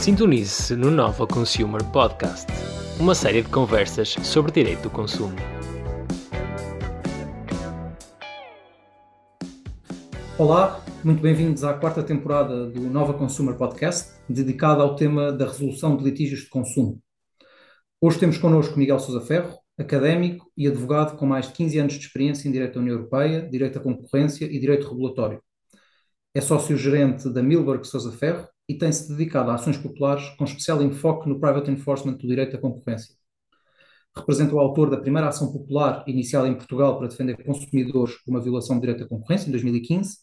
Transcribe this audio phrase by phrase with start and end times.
[0.00, 2.50] Sintonize-se no Nova Consumer Podcast,
[2.98, 5.36] uma série de conversas sobre direito do consumo.
[10.38, 15.94] Olá, muito bem-vindos à quarta temporada do Nova Consumer Podcast, dedicada ao tema da resolução
[15.98, 16.98] de litígios de consumo.
[18.00, 22.00] Hoje temos connosco Miguel Sousa Ferro, académico e advogado com mais de 15 anos de
[22.06, 25.42] experiência em Direito da União Europeia, Direito da Concorrência e Direito Regulatório.
[26.34, 31.28] É sócio-gerente da Milberg Sousa Ferro e tem-se dedicado a ações populares com especial enfoque
[31.28, 33.16] no private enforcement do direito da concorrência.
[34.16, 38.40] Representa o autor da primeira ação popular iniciada em Portugal para defender consumidores por uma
[38.40, 40.18] violação do direito da concorrência, em 2015,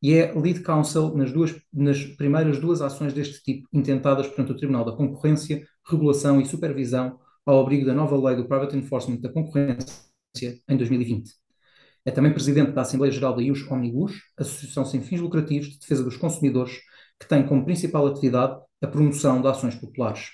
[0.00, 4.56] e é lead counsel nas, duas, nas primeiras duas ações deste tipo, intentadas perante o
[4.56, 9.28] Tribunal da Concorrência, Regulação e Supervisão, ao abrigo da nova lei do Private Enforcement da
[9.28, 10.04] Concorrência,
[10.68, 11.32] em 2020.
[12.04, 16.04] É também presidente da Assembleia Geral da IUS Omnibus, Associação sem fins lucrativos de defesa
[16.04, 16.78] dos consumidores,
[17.18, 20.30] que tem como principal atividade a promoção de ações populares.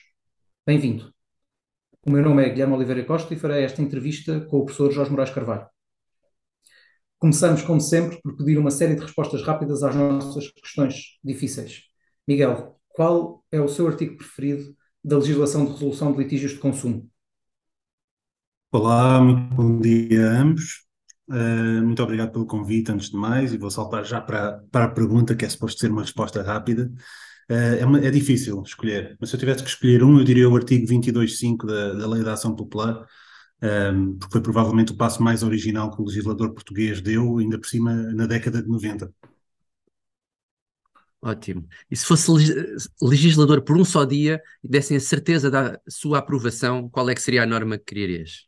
[0.67, 1.12] Bem-vindo.
[2.06, 5.11] O meu nome é Guilherme Oliveira Costa e farei esta entrevista com o professor Jorge
[5.11, 5.67] Moraes Carvalho.
[7.19, 11.84] Começamos, como sempre, por pedir uma série de respostas rápidas às nossas questões difíceis.
[12.28, 17.11] Miguel, qual é o seu artigo preferido da legislação de resolução de litígios de consumo?
[18.70, 20.84] Olá, muito bom dia a ambos.
[21.28, 24.91] Uh, muito obrigado pelo convite, antes de mais, e vou saltar já para, para a
[24.91, 26.92] pergunta, que é suposto ser uma resposta rápida.
[27.50, 30.48] Uh, é, uma, é, difícil escolher, mas se eu tivesse que escolher um, eu diria
[30.48, 33.06] o artigo 22.5 da, da Lei da Ação Popular,
[33.62, 37.66] um, porque foi provavelmente o passo mais original que o legislador português deu, ainda por
[37.66, 39.11] cima na década de 90.
[41.22, 41.66] Ótimo.
[41.91, 42.31] E se fosse
[43.00, 47.22] legislador por um só dia e dessem a certeza da sua aprovação, qual é que
[47.22, 48.47] seria a norma que criarias?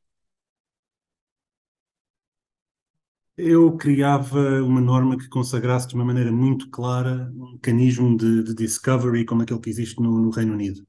[3.37, 8.55] Eu criava uma norma que consagrasse de uma maneira muito clara um mecanismo de, de
[8.55, 10.87] discovery como aquele que existe no, no Reino Unido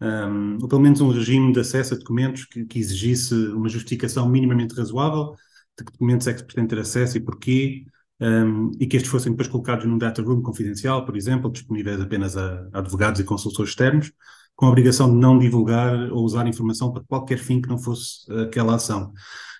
[0.00, 4.28] um, ou pelo menos um regime de acesso a documentos que, que, exigisse uma justificação
[4.28, 5.34] minimamente razoável
[5.78, 7.84] de que documentos é que se pretende ter acesso e porquê,
[8.20, 12.36] um, e que estes fossem depois colocados num data room confidencial, por exemplo, disponíveis apenas
[12.36, 14.12] a, a advogados e consultores externos,
[14.56, 18.30] com a obrigação de não divulgar ou usar informação para qualquer fim que não fosse
[18.42, 19.12] aquela ação.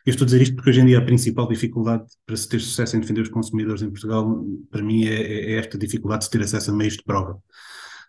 [0.06, 2.60] Eu estou a dizer isto porque hoje em dia a principal dificuldade para se ter
[2.60, 6.30] sucesso em defender os consumidores em Portugal, para mim, é, é esta dificuldade de se
[6.30, 7.38] ter acesso a meios de prova.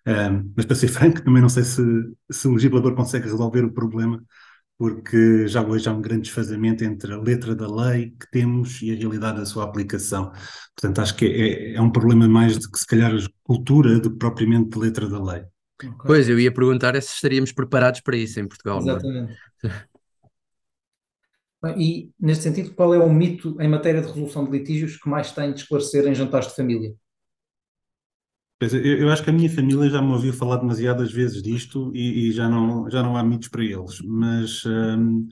[0.07, 1.81] Um, mas para ser franco, também não sei se,
[2.31, 4.23] se o legislador consegue resolver o problema,
[4.77, 8.91] porque já hoje há um grande desfazamento entre a letra da lei que temos e
[8.91, 10.31] a realidade da sua aplicação.
[10.75, 13.11] Portanto, acho que é, é um problema mais de que se calhar
[13.43, 15.43] cultura do que propriamente de letra da lei.
[15.77, 15.91] Okay.
[16.05, 18.79] Pois, eu ia perguntar é se estaríamos preparados para isso em Portugal.
[18.79, 18.81] É?
[18.81, 19.37] Exatamente.
[21.77, 25.31] e, neste sentido, qual é o mito em matéria de resolução de litígios que mais
[25.31, 26.93] tem de esclarecer em jantares de família?
[28.59, 31.91] Pois, eu, eu, acho que a minha família já me ouviu falar demasiadas vezes disto
[31.95, 35.27] e, e já, não, já não há mitos para eles, mas um,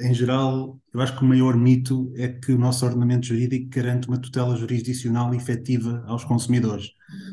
[0.00, 4.08] em geral, eu acho que o maior mito é que o nosso ordenamento jurídico garante
[4.08, 6.86] uma tutela jurisdicional efetiva aos consumidores.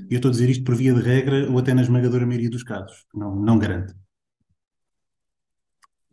[0.10, 2.50] E eu estou a dizer isto por via de regra ou até na esmagadora maioria
[2.50, 3.94] dos casos, não, não garante.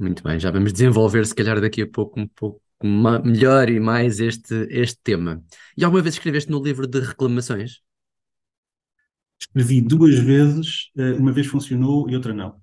[0.01, 4.19] Muito bem, já vamos desenvolver, se calhar daqui a pouco, um pouco melhor e mais
[4.19, 5.45] este, este tema.
[5.77, 7.83] E alguma vez escreveste no livro de reclamações?
[9.39, 12.57] Escrevi duas vezes, eh, uma vez funcionou e outra não.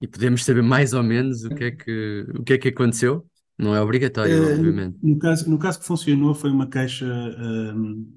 [0.00, 3.26] E podemos saber mais ou menos o que é que, o que, é que aconteceu?
[3.58, 4.96] Não é obrigatório, uh, obviamente.
[5.02, 8.14] No, no, caso, no caso que funcionou, foi uma queixa, um,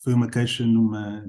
[0.00, 1.24] foi uma queixa numa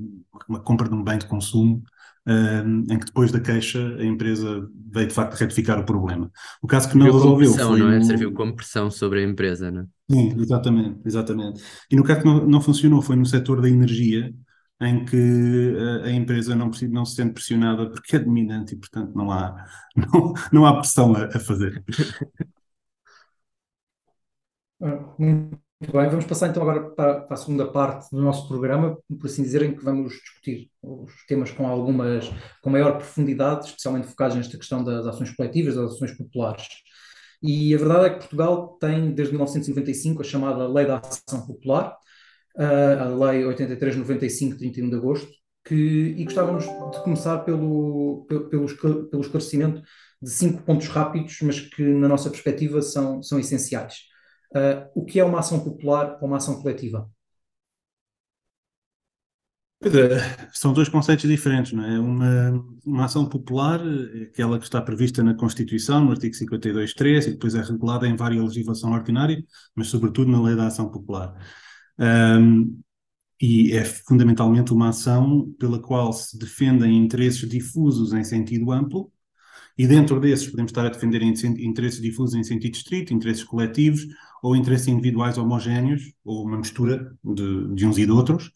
[0.49, 1.83] uma compra de um bem de consumo,
[2.31, 6.31] um, em que depois da queixa a empresa veio de facto retificar o problema.
[6.61, 7.79] O caso que não Serviu resolveu pressão, foi.
[7.79, 8.01] Não é?
[8.03, 9.85] Serviu como pressão sobre a empresa, não é?
[10.11, 11.63] Sim, exatamente, exatamente.
[11.89, 14.33] E no caso que não, não funcionou foi no setor da energia,
[14.81, 19.13] em que a, a empresa não, não, se sente pressionada porque é dominante e, portanto,
[19.15, 19.65] não há,
[19.95, 21.83] não, não há pressão a, a fazer.
[25.17, 29.25] Muito bem, vamos passar então agora para, para, a segunda parte do nosso programa, por
[29.25, 34.35] assim dizer, em que vamos discutir os temas com algumas, com maior profundidade, especialmente focados
[34.35, 36.67] nesta questão das ações coletivas, das ações populares.
[37.41, 41.97] E a verdade é que Portugal tem, desde 1995, a chamada Lei da Ação Popular,
[42.55, 45.31] a Lei 8395, 31 de agosto,
[45.65, 45.75] que,
[46.17, 48.49] e gostávamos de começar pelo, pelo,
[49.09, 49.81] pelo esclarecimento
[50.21, 54.10] de cinco pontos rápidos, mas que, na nossa perspectiva, são, são essenciais.
[54.53, 57.09] Uh, o que é uma ação popular ou uma ação coletiva?
[59.83, 61.99] É, são dois conceitos diferentes, não é?
[61.99, 63.81] Uma, uma ação popular,
[64.29, 68.43] aquela que está prevista na Constituição, no artigo 52.3, e depois é regulada em várias
[68.43, 69.43] legislação ordinária,
[69.75, 71.35] mas sobretudo na Lei da Ação Popular.
[71.97, 72.79] Um,
[73.41, 79.11] e é fundamentalmente uma ação pela qual se defendem interesses difusos em sentido amplo,
[79.81, 84.05] e dentro desses podemos estar a defender interesses difusos em sentido estrito, interesses coletivos
[84.43, 88.51] ou interesses individuais homogéneos, ou uma mistura de, de uns e de outros.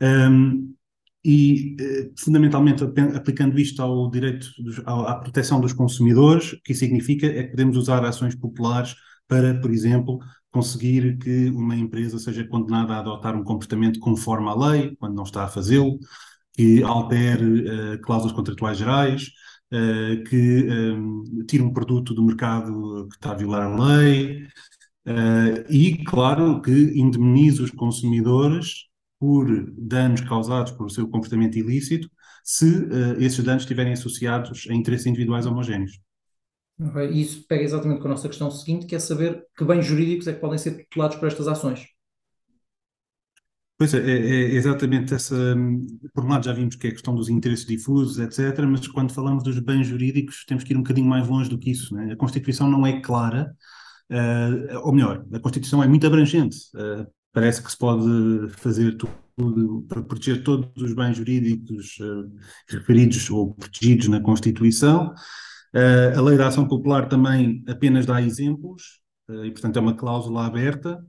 [0.00, 0.74] Um,
[1.22, 7.26] e, eh, fundamentalmente, aplicando isto ao direito, dos, à proteção dos consumidores, o que significa
[7.26, 8.94] é que podemos usar ações populares
[9.26, 10.18] para, por exemplo,
[10.50, 15.24] conseguir que uma empresa seja condenada a adotar um comportamento conforme à lei, quando não
[15.24, 15.98] está a fazê-lo,
[16.54, 19.30] que altere uh, cláusulas contratuais gerais,
[19.72, 24.44] uh, que um, tire um produto do mercado que está a violar a lei,
[25.06, 28.86] uh, e, claro, que indemnize os consumidores
[29.18, 32.08] por danos causados por seu comportamento ilícito,
[32.44, 32.88] se
[33.18, 36.00] esses danos estiverem associados a interesses individuais homogéneos.
[37.12, 40.32] Isso pega exatamente com a nossa questão seguinte, que é saber que bens jurídicos é
[40.32, 41.88] que podem ser tutelados por estas ações.
[43.78, 45.36] Pois é, é, é, exatamente essa.
[46.12, 49.12] Por um lado, já vimos que é a questão dos interesses difusos, etc., mas quando
[49.12, 51.94] falamos dos bens jurídicos, temos que ir um bocadinho mais longe do que isso.
[51.94, 52.12] Né?
[52.12, 53.54] A Constituição não é clara,
[54.10, 56.56] uh, ou melhor, a Constituição é muito abrangente.
[56.74, 62.28] Uh, parece que se pode fazer tudo para proteger todos os bens jurídicos uh,
[62.68, 65.14] referidos ou protegidos na Constituição.
[66.16, 69.00] A lei da ação popular também apenas dá exemplos,
[69.44, 71.04] e portanto é uma cláusula aberta.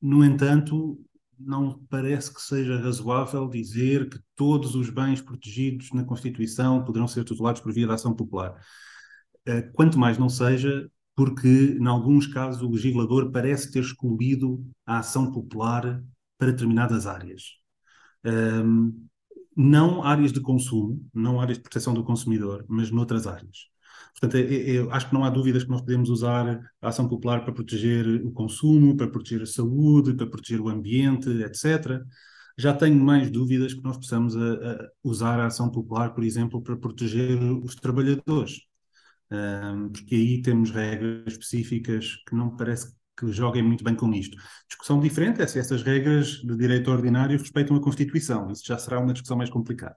[0.00, 1.00] No entanto,
[1.44, 7.24] não parece que seja razoável dizer que todos os bens protegidos na Constituição poderão ser
[7.24, 8.54] tutelados por via da ação popular.
[9.48, 14.98] Uh, quanto mais não seja, porque, em alguns casos, o legislador parece ter excluído a
[14.98, 16.02] ação popular
[16.38, 17.42] para determinadas áreas.
[18.24, 19.06] Um,
[19.56, 23.71] não áreas de consumo, não áreas de proteção do consumidor, mas noutras áreas.
[24.20, 27.08] Portanto, eu, é, é, acho que não há dúvidas que nós podemos usar a ação
[27.08, 32.00] popular para proteger o consumo, para proteger a saúde, para proteger o ambiente, etc.
[32.58, 36.62] Já tenho mais dúvidas que nós possamos a, a usar a ação popular, por exemplo,
[36.62, 38.60] para proteger os trabalhadores.
[39.30, 44.36] Um, porque aí temos regras específicas que não parece que joguem muito bem com isto.
[44.68, 48.50] Discussão diferente é se essas regras de direito ordinário respeitam a Constituição.
[48.50, 49.96] Isso já será uma discussão mais complicada.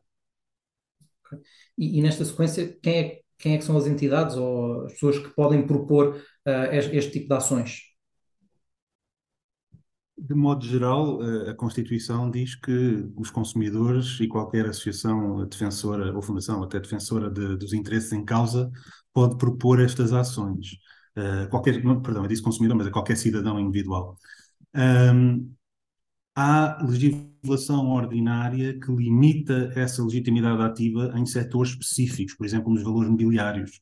[1.78, 5.20] E, e, nesta sequência, quem é, quem é que são as entidades ou as pessoas
[5.20, 7.82] que podem propor uh, este, tipo de ações?
[10.18, 16.64] De modo geral, a Constituição diz que os consumidores e qualquer associação defensora ou fundação
[16.64, 18.72] até defensora de, dos interesses em causa
[19.14, 20.78] pode propor estas ações.
[21.18, 24.18] Uh, qualquer, perdão, eu disse consumidor, mas é qualquer cidadão individual.
[24.76, 25.50] Um,
[26.36, 33.10] há legislação ordinária que limita essa legitimidade ativa em setores específicos, por exemplo, nos valores
[33.10, 33.80] mobiliários.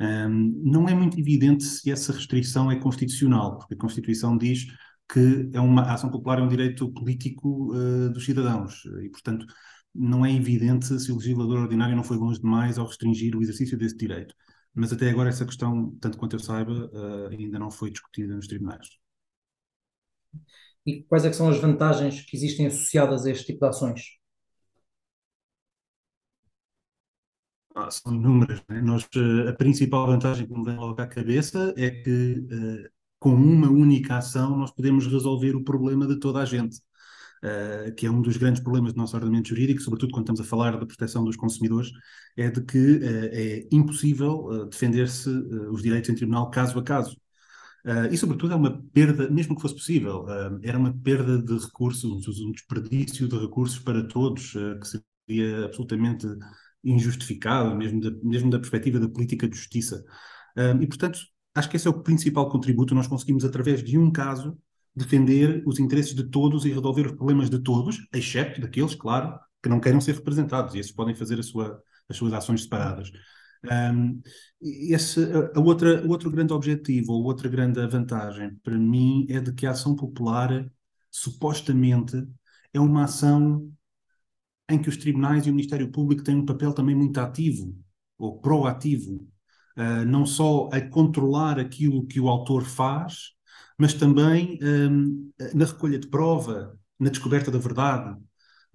[0.00, 4.66] Um, não é muito evidente se essa restrição é constitucional, porque a Constituição diz
[5.12, 9.44] que é uma a ação popular é um direito político uh, dos cidadãos e, portanto,
[9.94, 13.76] não é evidente se o legislador ordinário não foi longe demais ao restringir o exercício
[13.76, 14.34] desse direito.
[14.74, 18.46] Mas até agora essa questão, tanto quanto eu saiba, uh, ainda não foi discutida nos
[18.46, 18.88] tribunais.
[20.86, 24.02] E quais é são as vantagens que existem associadas a este tipo de ações?
[27.74, 28.62] Ah, são inúmeras.
[28.68, 28.80] Né?
[28.80, 33.34] Nós, uh, a principal vantagem que me vem logo à cabeça é que, uh, com
[33.34, 36.78] uma única ação, nós podemos resolver o problema de toda a gente.
[37.42, 40.44] Uh, que é um dos grandes problemas do nosso ordenamento jurídico, sobretudo quando estamos a
[40.44, 41.90] falar da proteção dos consumidores,
[42.36, 45.28] é de que uh, é impossível uh, defender-se
[45.70, 47.16] os direitos em tribunal caso a caso.
[48.10, 50.26] E, sobretudo, é uma perda, mesmo que fosse possível,
[50.62, 56.26] era uma perda de recursos, um desperdício de recursos para todos, que seria absolutamente
[56.84, 60.04] injustificado, mesmo da, mesmo da perspectiva da política de justiça.
[60.80, 61.20] e, portanto,
[61.54, 62.94] acho que esse é o principal contributo.
[62.94, 64.56] Nós conseguimos, através de um caso,
[64.94, 69.68] defender os interesses de todos e resolver os problemas de todos, exceto daqueles, claro, que
[69.68, 73.10] não queiram ser representados, e esses podem fazer sua, as suas ações separadas.
[73.62, 74.22] Um,
[74.60, 75.20] esse,
[75.54, 79.66] a outra, o outro grande objetivo, ou outra grande vantagem para mim é de que
[79.66, 80.70] a ação popular,
[81.10, 82.16] supostamente,
[82.72, 83.70] é uma ação
[84.68, 87.76] em que os tribunais e o Ministério Público têm um papel também muito ativo,
[88.18, 89.28] ou proativo,
[89.76, 93.32] uh, não só a controlar aquilo que o autor faz,
[93.76, 98.16] mas também um, na recolha de prova, na descoberta da verdade.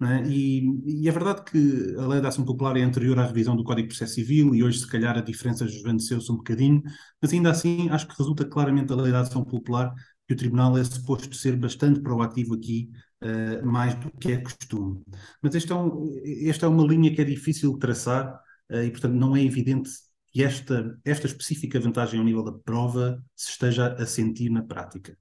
[0.02, 0.28] É?
[0.28, 3.64] E, e, é verdade que a lei da ação popular é anterior à revisão do
[3.64, 6.82] Código de Processo Civil e hoje, se calhar, a diferença desvaneceu-se um bocadinho,
[7.20, 9.94] mas ainda assim acho que resulta claramente da lei da ação popular
[10.26, 12.90] que o Tribunal é suposto ser bastante proativo aqui,
[13.22, 15.02] uh, mais do que é costume.
[15.40, 16.04] Mas esta é, um,
[16.46, 18.34] esta é uma linha que é difícil traçar
[18.70, 19.90] uh, e, portanto, não é evidente
[20.32, 25.16] que esta, esta específica vantagem ao nível da prova se esteja a sentir na prática.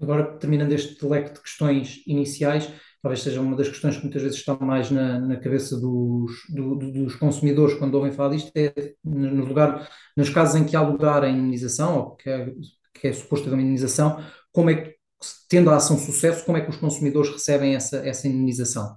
[0.00, 2.70] Agora, terminando este leque de questões iniciais,
[3.00, 6.76] talvez seja uma das questões que muitas vezes está mais na, na cabeça dos, do,
[6.76, 8.72] dos consumidores quando ouvem falar disto, é
[9.04, 12.52] no lugar, nos casos em que há lugar à indenização, ou que é,
[12.94, 14.22] que é suposto haver uma indenização,
[14.52, 14.96] como é que,
[15.48, 18.96] tendo a ação sucesso, como é que os consumidores recebem essa, essa indenização?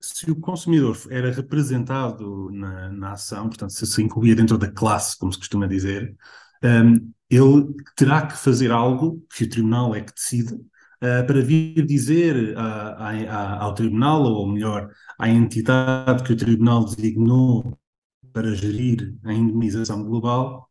[0.00, 5.16] se o consumidor era representado na, na ação, portanto, se se incluía dentro da classe,
[5.18, 6.16] como se costuma dizer,
[6.62, 11.84] um, ele terá que fazer algo que o tribunal é que decide uh, para vir
[11.84, 17.78] dizer a, a, a, ao tribunal, ou melhor, à entidade que o tribunal designou
[18.32, 20.68] para gerir a indemnização global,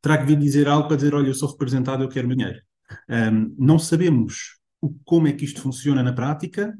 [0.00, 2.60] terá que vir dizer algo para dizer: olha, eu sou representado, eu quero meu dinheiro.
[3.08, 6.76] Um, não sabemos o, como é que isto funciona na prática,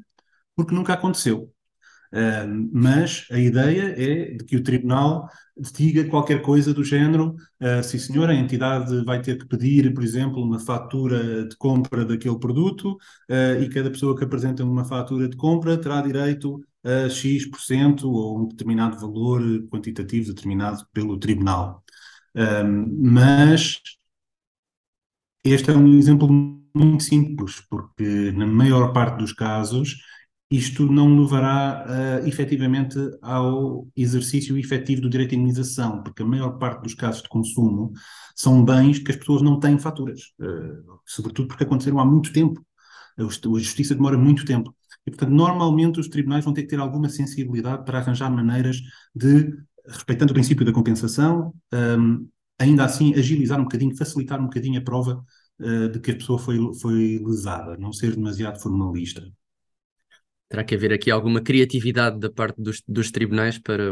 [0.55, 1.53] porque nunca aconteceu.
[2.71, 5.29] Mas a ideia é de que o tribunal
[5.73, 10.03] diga qualquer coisa do género, uh, sim senhor, a entidade vai ter que pedir, por
[10.03, 12.93] exemplo, uma fatura de compra daquele produto
[13.29, 18.39] uh, e cada pessoa que apresenta uma fatura de compra terá direito a X% ou
[18.39, 21.83] um determinado valor quantitativo determinado pelo tribunal.
[22.97, 23.81] mas
[25.43, 26.27] este é um exemplo
[26.73, 29.97] muito simples, porque na maior parte dos casos
[30.51, 36.57] isto não levará uh, efetivamente ao exercício efetivo do direito à indenização, porque a maior
[36.57, 37.91] parte dos casos de consumo
[38.35, 42.65] são bens que as pessoas não têm faturas, uh, sobretudo porque aconteceram há muito tempo.
[43.17, 43.23] A
[43.59, 44.73] justiça demora muito tempo.
[45.05, 48.77] E, portanto, normalmente os tribunais vão ter que ter alguma sensibilidade para arranjar maneiras
[49.13, 49.53] de,
[49.87, 52.27] respeitando o princípio da compensação, um, ehm,
[52.57, 55.23] ainda assim agilizar um bocadinho, facilitar um bocadinho a prova
[55.59, 59.21] uh, de que a pessoa foi, foi lesada, não ser demasiado formalista.
[60.49, 63.83] Terá que haver aqui alguma criatividade da parte dos, dos tribunais para,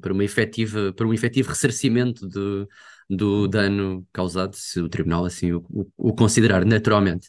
[0.00, 2.66] para, uma efetiva, para um efetivo ressarcimento do,
[3.08, 7.28] do dano causado, se o tribunal assim o, o, o considerar, naturalmente.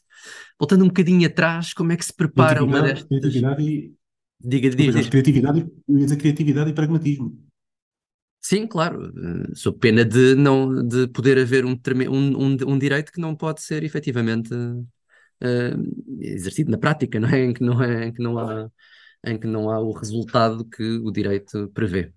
[0.57, 3.03] Voltando um bocadinho atrás, como é que se prepara uma destas...
[3.03, 3.93] Criatividade e...
[4.39, 5.09] Diga, diga, diga.
[5.09, 5.67] Criatividade,
[6.17, 7.37] criatividade e pragmatismo.
[8.39, 11.71] Sim, claro, uh, sob pena de, não, de poder haver um,
[12.09, 14.49] um, um, um direito que não pode ser efetivamente
[15.43, 17.45] uh, exercido na prática, não é?
[17.45, 18.69] Em que não, é, em que não há,
[19.25, 22.13] em que não há o resultado que o direito prevê.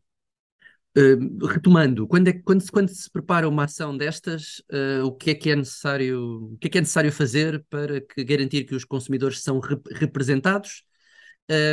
[0.96, 5.34] Uh, retomando, quando, é, quando, quando, se prepara uma ação destas, uh, o que é
[5.36, 8.84] que é necessário, o que é que é necessário fazer para que, garantir que os
[8.84, 10.82] consumidores são rep representados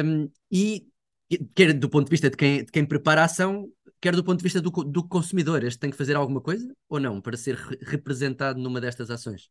[0.05, 0.87] um, e
[1.55, 4.37] quer do ponto de vista de quem, de quem prepara a ação, quer do ponto
[4.37, 7.55] de vista do, do consumidor, este tem que fazer alguma coisa ou não para ser
[7.55, 9.49] re representado numa destas ações?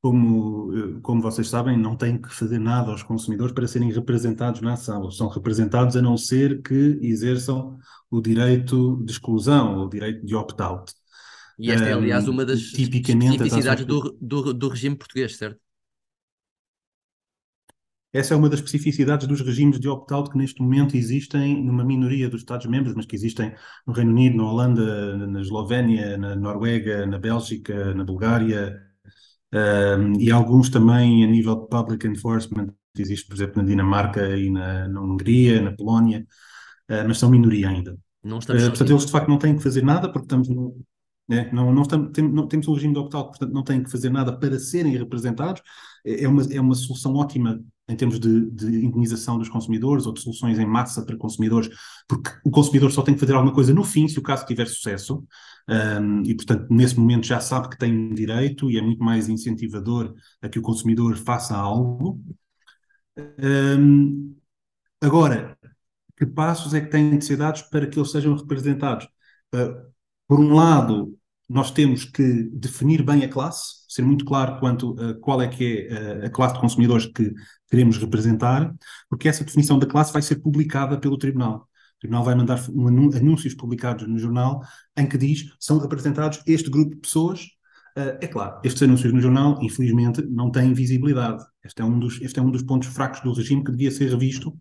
[0.00, 4.74] Como, como vocês sabem, não têm que fazer nada aos consumidores para serem representados na
[4.74, 5.02] ação.
[5.02, 7.78] Eles são representados a não ser que exerçam
[8.10, 10.92] o direito de exclusão, o direito de opt-out.
[11.58, 15.60] E esta é, aliás, uma das especificidades do, do, do regime português, certo?
[18.12, 22.30] Essa é uma das especificidades dos regimes de opt-out que neste momento existem numa minoria
[22.30, 23.54] dos Estados-membros, mas que existem
[23.86, 28.80] no Reino Unido, na Holanda, na Eslovénia, na Noruega, na Bélgica, na Bulgária,
[29.52, 34.50] um, e alguns também a nível de public enforcement, existe, por exemplo, na Dinamarca e
[34.50, 36.26] na, na Hungria, na Polónia,
[36.90, 37.96] uh, mas são minoria ainda.
[38.22, 40.76] Não estamos uh, portanto, eles de facto não têm que fazer nada, porque estamos no,
[41.28, 41.50] né?
[41.52, 44.10] Não, não, estamos, tem, não, temos um regime de opt-out, portanto não têm que fazer
[44.10, 45.62] nada para serem representados.
[46.04, 50.12] É, é uma, é uma solução ótima em termos de, de indenização dos consumidores ou
[50.12, 51.70] de soluções em massa para consumidores,
[52.06, 54.66] porque o consumidor só tem que fazer alguma coisa no fim, se o caso tiver
[54.66, 55.24] sucesso,
[55.68, 60.14] um, e portanto nesse momento já sabe que tem direito e é muito mais incentivador
[60.42, 62.20] a que o consumidor faça algo.
[63.18, 64.36] Um,
[65.00, 65.56] agora,
[66.16, 69.06] que passos é que têm de ser dados para que eles sejam representados?
[69.54, 69.88] Uh,
[70.26, 71.17] por um lado,
[71.48, 75.88] nós temos que definir bem a classe, ser muito claro quanto a qual é que
[75.90, 77.32] é a classe de consumidores que
[77.70, 78.74] queremos representar,
[79.08, 81.68] porque essa definição da classe vai ser publicada pelo Tribunal.
[81.96, 84.60] O Tribunal vai mandar um anúncios publicados no jornal
[84.96, 87.42] em que diz são representados este grupo de pessoas.
[87.96, 91.42] Uh, é claro, estes anúncios no jornal, infelizmente, não têm visibilidade.
[91.64, 94.10] Este é, um dos, este é um dos pontos fracos do regime que devia ser
[94.10, 94.56] revisto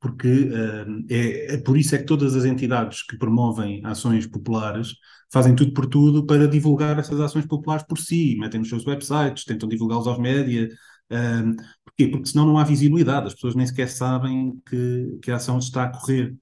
[0.00, 4.94] porque uh, é, é, por isso é que todas as entidades que promovem ações populares
[5.32, 9.44] fazem tudo por tudo para divulgar essas ações populares por si, metem nos seus websites,
[9.44, 10.68] tentam divulgá-los aos média.
[11.10, 12.08] Uh, porquê?
[12.08, 15.84] Porque senão não há visibilidade, as pessoas nem sequer sabem que, que a ação está
[15.84, 16.34] a correr.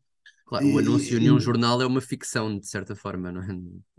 [0.47, 3.47] Claro, o anúncio em um jornal é uma ficção, de certa forma, não é?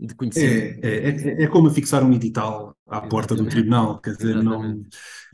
[0.00, 0.80] De conhecimento.
[0.82, 4.82] É, é, é, é como fixar um edital à porta do tribunal, quer dizer, não,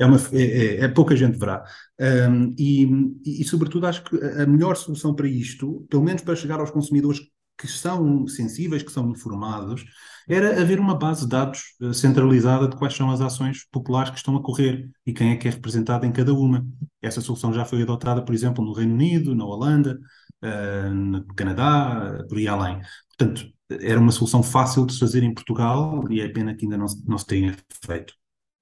[0.00, 1.64] é, uma, é, é, é pouca gente verá.
[2.00, 2.88] Um, e,
[3.24, 7.20] e, sobretudo, acho que a melhor solução para isto, pelo menos para chegar aos consumidores
[7.56, 9.84] que são sensíveis, que são informados,
[10.28, 14.16] era haver uma base de dados uh, centralizada de quais são as ações populares que
[14.16, 16.66] estão a correr e quem é que é representado em cada uma.
[17.00, 19.98] Essa solução já foi adotada, por exemplo, no Reino Unido, na Holanda,
[20.42, 22.80] no Canadá, por aí além.
[23.16, 26.76] Portanto, era uma solução fácil de se fazer em Portugal e é pena que ainda
[26.76, 28.14] não, não se tenha feito.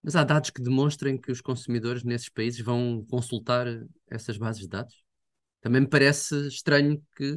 [0.02, 3.66] Mas há dados que demonstrem que os consumidores nesses países vão consultar
[4.10, 5.02] essas bases de dados?
[5.60, 7.36] Também me parece estranho que,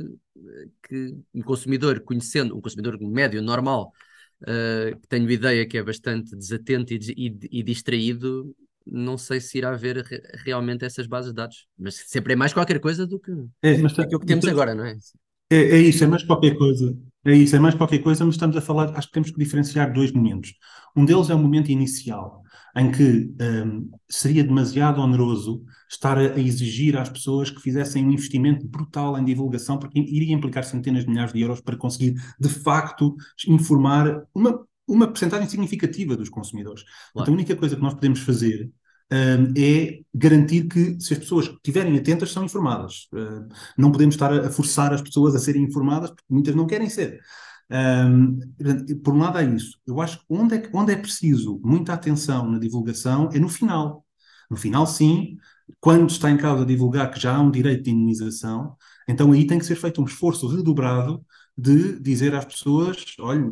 [0.87, 3.91] que um consumidor, conhecendo, um consumidor médio, normal,
[4.41, 9.57] uh, que tenho ideia que é bastante desatento e, e, e, distraído, não sei se
[9.57, 11.67] irá ver re realmente essas bases de dados.
[11.77, 14.45] Mas sempre é mais qualquer coisa do que, é, mas, do que o que temos
[14.45, 14.97] agora, não é?
[15.49, 16.97] É, é isso, é mais qualquer coisa.
[17.23, 19.91] É isso, é mais qualquer coisa, mas estamos a falar, acho que temos que diferenciar
[19.91, 20.53] dois momentos.
[20.95, 22.43] Um deles é o momento inicial,
[22.75, 28.67] em que um, seria demasiado oneroso estar a, exigir às pessoas que fizessem um investimento
[28.67, 33.15] brutal em divulgação, porque iria implicar centenas de milhares de euros para conseguir, de facto,
[33.47, 36.83] informar uma, uma percentagem significativa dos consumidores.
[36.83, 37.11] Claro.
[37.15, 38.71] Então, a única coisa que nós podemos fazer
[39.11, 43.07] um, é garantir que, se as pessoas estiverem atentas, são informadas.
[43.13, 46.89] Uh, não podemos estar a, forçar as pessoas a serem informadas, porque muitas não querem
[46.89, 47.19] ser.
[47.69, 48.39] Um,
[49.03, 49.79] por um lado, é isso.
[49.87, 54.05] Eu acho que onde é, onde é preciso muita atenção na divulgação é no final.
[54.49, 55.37] No final, sim,
[55.79, 58.75] quando está em causa divulgar que já há um direito de indenização,
[59.07, 61.25] então aí tem que ser feito um esforço redobrado
[61.57, 63.49] de dizer às pessoas, olha,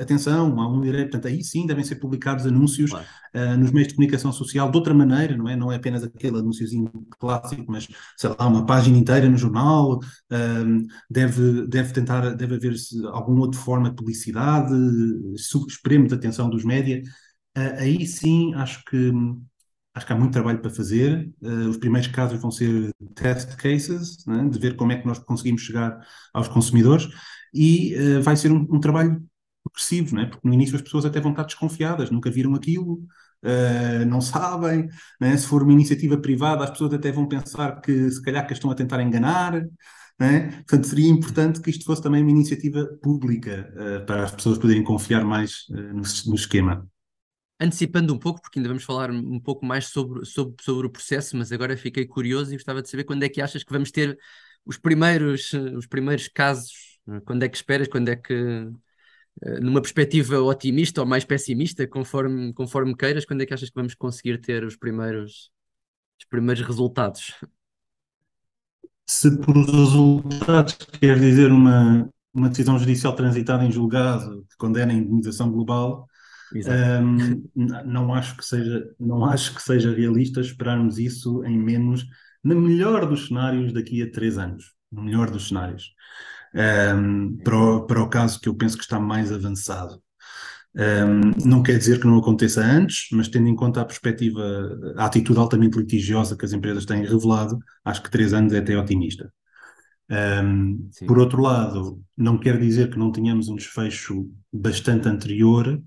[0.00, 3.06] atenção, há um direito, portanto, aí sim devem ser publicados anúncios claro.
[3.34, 5.54] uh, nos meios de comunicação social de outra maneira, não é?
[5.54, 10.86] Não é apenas aquele anúnciozinho clássico, mas, sei lá, uma página inteira no jornal, uh,
[11.10, 12.74] deve, deve tentar, deve haver
[13.12, 14.72] alguma outra forma de publicidade,
[15.68, 17.02] esperemos a atenção dos média,
[17.58, 19.12] uh, aí sim acho que
[19.94, 21.30] acho que há muito trabalho para fazer.
[21.42, 25.18] Uh, os primeiros casos vão ser test cases, né, de ver como é que nós
[25.18, 25.98] conseguimos chegar
[26.32, 27.08] aos consumidores
[27.52, 29.22] e uh, vai ser um, um, trabalho
[29.62, 30.26] progressivo, né?
[30.26, 32.94] porque no início as pessoas até vão estar desconfiadas, nunca viram aquilo,
[33.44, 34.88] uh, não sabem,
[35.20, 35.36] né?
[35.36, 38.70] se for uma iniciativa privada as pessoas até vão pensar que se calhar que estão
[38.70, 39.62] a tentar enganar,
[40.18, 40.50] né?
[40.52, 44.82] portanto seria importante que isto fosse também uma iniciativa pública uh, para as pessoas poderem
[44.82, 46.86] confiar mais no, no esquema
[47.60, 51.36] antecipando um pouco, porque ainda vamos falar um pouco mais sobre, sobre, sobre o processo,
[51.36, 54.18] mas agora fiquei curioso e gostava de saber quando é que achas que vamos ter
[54.64, 56.92] os primeiros, os primeiros casos
[57.24, 57.88] quando é que esperas?
[57.88, 58.34] Quando é que,
[59.42, 63.74] eh, numa perspectiva otimista ou mais pessimista, conforme, conforme queiras, quando é que achas que
[63.74, 65.50] vamos conseguir ter os primeiros,
[66.18, 67.34] os primeiros resultados?
[69.06, 74.96] Se por resultados quer dizer uma, uma decisão judicial transitada em julgado que condena a
[74.96, 76.08] indemnização global,
[76.58, 77.42] um,
[77.84, 82.06] não acho que seja não acho que seja realista esperarmos isso em menos,
[82.42, 84.72] no melhor dos cenários, daqui a três anos.
[84.90, 85.94] No melhor dos cenários
[86.54, 90.02] um, para, o, para o caso que eu penso que está mais avançado.
[90.74, 94.42] Um, não quer dizer que não aconteça antes, mas tendo em conta a perspectiva,
[94.96, 98.76] a atitude altamente litigiosa que as empresas têm revelado, acho que três anos é até
[98.76, 99.32] otimista.
[100.10, 105.82] Um, por outro lado, não quer dizer que não tenhamos um desfecho bastante anterior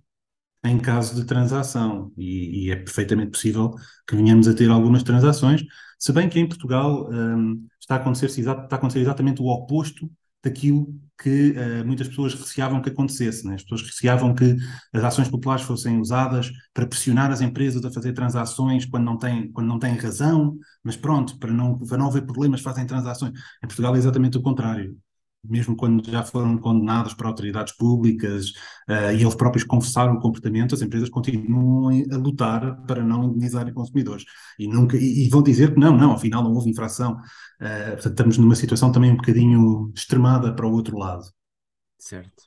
[0.65, 3.75] em caso de transação, e, e é perfeitamente possível
[4.07, 5.63] que venhamos a ter algumas transações,
[5.99, 10.09] se bem que em Portugal um, está, a acontecer, está a acontecer exatamente o oposto
[10.43, 10.87] daquilo
[11.21, 13.45] que uh, muitas pessoas receavam que acontecesse.
[13.47, 13.55] Né?
[13.55, 14.55] As pessoas receavam que
[14.93, 19.51] as ações populares fossem usadas para pressionar as empresas a fazer transações quando não têm,
[19.51, 23.33] quando não têm razão, mas pronto, para não, para não haver problemas fazem transações.
[23.63, 24.95] Em Portugal é exatamente o contrário
[25.49, 28.49] mesmo quando já foram condenados por autoridades públicas
[28.89, 33.73] uh, e eles próprios confessaram o comportamento, as empresas continuam a lutar para não indenizarem
[33.73, 34.25] consumidores.
[34.59, 37.13] E, nunca, e, e, vão dizer que não, não, afinal não houve infração.
[37.13, 41.25] Uh, portanto, estamos numa situação também um bocadinho extremada para o outro lado.
[41.97, 42.43] Certo.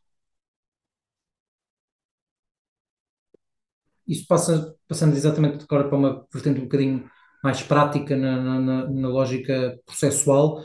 [4.06, 7.10] Isso passa, passando exatamente agora para uma vertente um bocadinho
[7.42, 10.64] mais prática na, na, na lógica processual,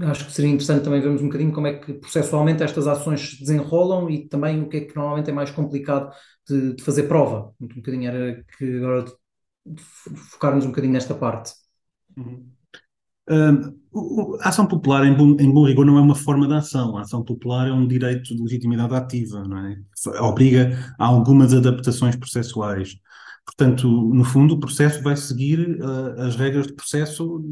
[0.00, 3.40] acho que seria interessante também vermos um bocadinho como é que processualmente estas ações se
[3.40, 6.12] desenrolam e também o que é que normalmente é mais complicado
[6.48, 7.52] de, de fazer prova.
[7.60, 9.04] Um bocadinho era que agora
[10.30, 11.52] focarmos um bocadinho nesta parte.
[12.16, 12.50] Uhum.
[13.30, 16.96] Um, a ação popular, em bom, em bom, rigor, não é uma forma de ação.
[16.96, 19.76] A ação popular é um direito de legitimidade ativa, não é?
[20.20, 22.96] Obriga a algumas adaptações processuais.
[23.44, 27.44] Portanto, no fundo, o processo vai seguir uh, as regras de processo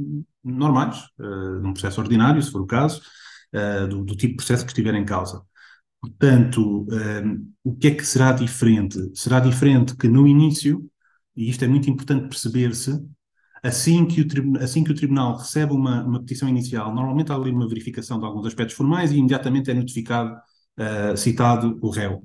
[0.43, 3.03] normais, uh, num processo ordinário, se for o caso,
[3.55, 5.43] uh, do, do, tipo de processo que estiver em causa.
[6.01, 6.87] Portanto,
[7.63, 8.99] o que é que será diferente?
[9.15, 10.91] Será diferente que no início,
[11.37, 12.99] e isto é muito importante perceber-se,
[13.63, 17.51] Assim que o, assim que o Tribunal recebe uma, uma petição inicial, normalmente há ali
[17.51, 20.35] uma verificação de alguns aspectos formais e imediatamente é notificado,
[21.15, 22.25] citado o réu.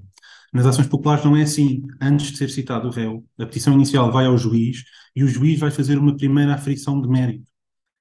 [0.56, 1.86] Nas ações populares não é assim.
[2.00, 5.60] Antes de ser citado o réu, a petição inicial vai ao juiz e o juiz
[5.60, 7.52] vai fazer uma primeira aferição de mérito.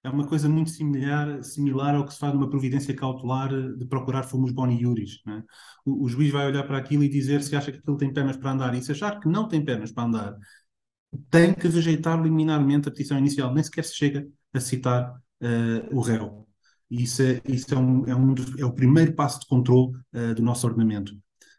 [0.05, 4.23] É uma coisa muito similar, similar ao que se faz numa providência cautelar de procurar
[4.23, 5.21] fomos boni iuris.
[5.27, 5.43] Né?
[5.85, 8.37] O, o, juiz vai olhar para aquilo e dizer se acha que aquilo tem pernas
[8.37, 8.73] para andar.
[8.73, 10.37] E se achar que não tem pernas para andar,
[11.31, 13.53] tem que rejeitar liminarmente a petição inicial.
[13.53, 15.13] Nem sequer se chega a citar
[15.43, 16.47] uh, o réu.
[16.89, 20.43] Isso, é, isso é, um, é, um é, o primeiro passo de controle uh, do
[20.43, 21.13] nosso ordenamento.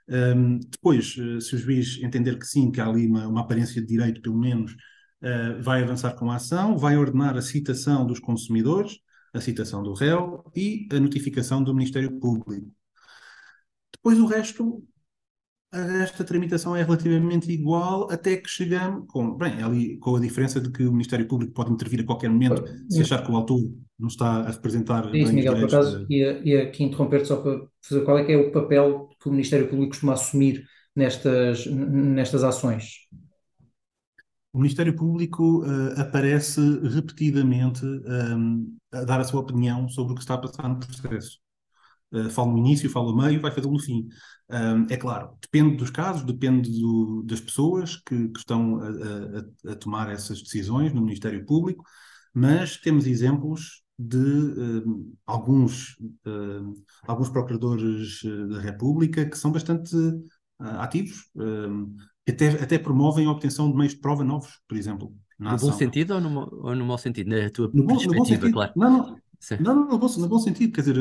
[0.08, 3.82] Um, depois, uh, se o juiz entender que sim, que há ali uma, uma aparência
[3.82, 8.20] de direito, pelo menos, uh, vai avançar com a ação, vai ordenar a citação dos
[8.20, 9.00] consumidores,
[9.34, 12.72] a citação do réu e a notificação do Ministério Público.
[13.94, 14.84] Depois o resto
[15.76, 20.72] esta tramitação é relativamente igual até que chegamos, com, bem, ali, com a diferença de
[20.72, 23.60] que o Ministério Público pode intervir a qualquer momento se achar que o autor
[24.00, 25.14] não está a representar.
[25.14, 26.16] É isso, Miguel, por acaso, de...
[26.16, 29.32] ia, ia aqui interromper-te só para fazer qual é que é o papel que o
[29.32, 33.06] Ministério Público costuma assumir nestas, nestas ações.
[34.54, 40.22] O Ministério Público uh, aparece repetidamente um, a dar a sua opinião sobre o que
[40.22, 41.40] está a passar no processo.
[42.14, 44.08] Uh, fala no início, fala no meio, vai fazê-lo no fim.
[44.48, 49.72] Um, é claro, depende dos casos, depende do, das pessoas que, que estão a, a,
[49.72, 51.84] a, tomar essas decisões no Ministério Público,
[52.32, 55.96] mas temos exemplos de um, alguns,
[56.28, 56.74] um,
[57.08, 61.30] alguns procuradores eh, da República que são bastante uh, ativos,
[62.28, 65.16] até, até promovem a obtenção de meios de prova novos, por exemplo.
[65.40, 65.70] No ação.
[65.70, 67.30] bom sentido ou no, ou no mau sentido?
[67.30, 68.72] Na tua no bom, perspectiva, no bom claro.
[68.76, 69.20] Não, não,
[69.60, 70.98] não, não, no, bom, no bom sentido, quer dizer,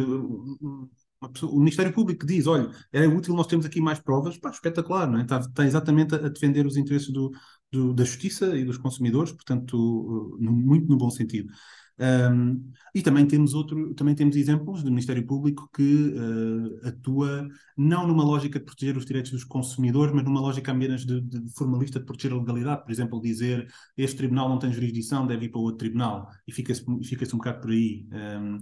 [1.43, 5.19] o Ministério Público diz, olha, é útil, nós temos aqui mais provas, pá, espetacular, não
[5.19, 5.23] é?
[5.23, 7.31] Está, está exatamente a, defender os interesses do,
[7.71, 11.51] do, da justiça e dos consumidores, portanto, no, muito no bom sentido.
[11.97, 18.07] Um, e também temos outro, também temos exemplos do Ministério Público que uh, atua não
[18.07, 22.01] numa lógica de proteger os direitos dos consumidores, mas numa lógica apenas de, de, formalista
[22.01, 22.83] de proteger a legalidade.
[22.83, 26.85] Por exemplo, dizer este tribunal não tem jurisdição, deve ir para outro tribunal, e fica-se
[27.05, 28.07] fica um bocado por aí.
[28.13, 28.59] Um,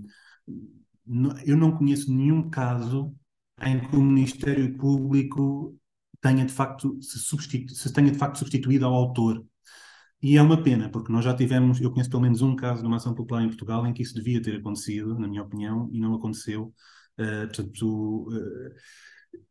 [1.45, 3.15] eu não conheço nenhum caso
[3.61, 5.79] em que o Ministério Público
[6.21, 9.45] tenha de facto se, substitu se tenha de facto substituído ao autor.
[10.23, 12.87] E é uma pena, porque nós já tivemos, eu conheço pelo menos um caso de
[12.87, 16.01] uma ação popular em Portugal em que isso devia ter acontecido, na minha opinião, e
[16.01, 16.73] não aconteceu.
[17.19, 18.75] Uh, portanto, uh,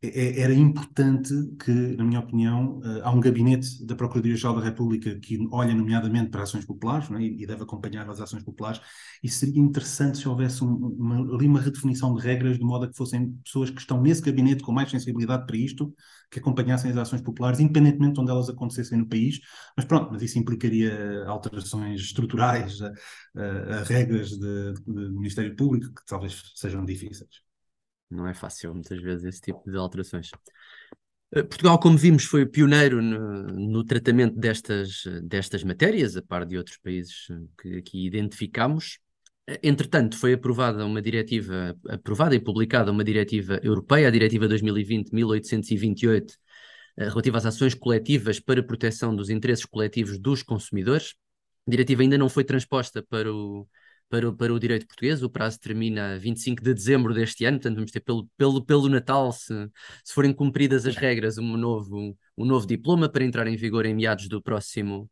[0.02, 1.32] era importante
[1.64, 6.28] que, na minha opinião, uh, há um gabinete da Procuradoria-Geral da República que olha nomeadamente
[6.28, 7.20] para ações populares é?
[7.20, 8.80] e, deve acompanhar as ações populares,
[9.22, 12.88] e seria interessante se houvesse um, uma, ali uma redefinição de regras, de modo a
[12.88, 15.94] que fossem pessoas que estão nesse gabinete com mais sensibilidade para isto,
[16.32, 19.38] que acompanhassem as ações populares, independentemente de onde elas acontecessem no país,
[19.76, 22.92] mas pronto, mas isso implicaria alterações estruturais a,
[23.36, 27.51] a, a regras de, de, do Ministério Público que talvez sejam difíceis.
[28.12, 30.30] Não é fácil, muitas vezes, esse tipo de alterações.
[31.34, 36.58] Eh, Portugal, como vimos, foi pioneiro no, no, tratamento destas, destas matérias, a par de
[36.58, 38.98] outros países eh, que aqui identificamos.
[39.46, 46.36] Eh, entretanto, foi aprovada uma diretiva, aprovada e publicada uma diretiva europeia, a Diretiva 2020-1828,
[46.98, 51.14] relativa às ações coletivas para proteção dos interesses coletivos dos consumidores.
[51.66, 53.66] A diretiva ainda não foi transposta para o,
[54.12, 55.22] para, o, para o direito português.
[55.22, 59.32] O prazo termina 25 de dezembro deste ano, portanto, vamos ter pelo, pelo, pelo Natal,
[59.32, 59.54] se,
[60.04, 63.94] se forem cumpridas as regras, um novo, um novo diploma para entrar em vigor em
[63.94, 65.10] meados do próximo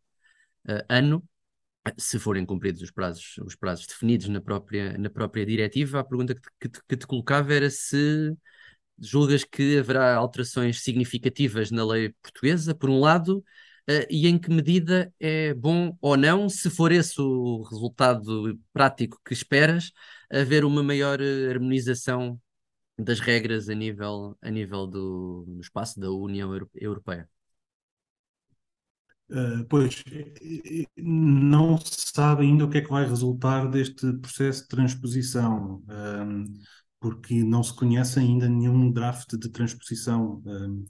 [0.69, 1.25] uh, ano.
[1.97, 6.35] Se forem cumpridos os prazos, os prazos definidos na própria, na própria diretiva, a pergunta
[6.35, 8.37] que te, que, te, que te colocava era se
[8.99, 13.43] julgas que haverá alterações significativas na lei portuguesa, por um lado,
[13.90, 19.20] uh, e em que medida é bom ou não, se for esse o resultado prático
[19.24, 19.90] que esperas,
[20.31, 22.40] haver uma maior eh, harmonização
[22.96, 27.29] das regras a nível, a nível do, espaço da União Europeia?
[29.29, 30.03] Uh, pois,
[30.96, 36.44] não se sabe ainda o que é que vai resultar deste processo de transposição, um,
[36.98, 40.42] porque não se conhece ainda nenhum draft de transposição.
[40.44, 40.85] Um,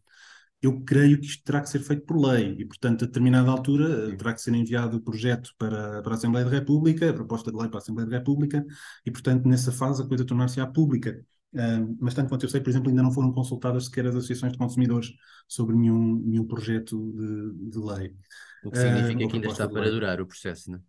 [0.63, 4.11] eu creio que isto terá que ser feito por lei e, portanto, a determinada altura
[4.11, 4.17] Sim.
[4.17, 7.57] terá que ser enviado o projeto para, para a Assembleia da República, a proposta de
[7.57, 8.65] lei para a Assembleia da República,
[9.05, 11.19] e, portanto, nessa fase a coisa tornar-se-á pública.
[11.53, 14.53] Uh, mas, tanto quanto eu sei, por exemplo, ainda não foram consultadas sequer as associações
[14.53, 15.13] de consumidores
[15.49, 18.15] sobre nenhum, nenhum projeto de, de lei.
[18.63, 20.83] O que significa uh, que ainda está para durar o processo, não é?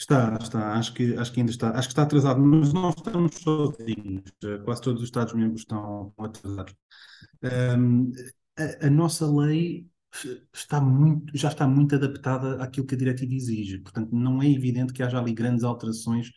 [0.00, 3.34] Está, está, acho que, acho que ainda está, acho que está atrasado, mas não estamos
[3.34, 4.22] sozinhos,
[4.64, 6.72] quase todos os Estados-membros estão atrasados.
[7.42, 8.12] Um,
[8.58, 9.86] a, a, nossa lei
[10.52, 13.78] está muito, já está muito adaptada àquilo que a diretiva exige.
[13.78, 16.30] Portanto, não é evidente que haja ali grandes alterações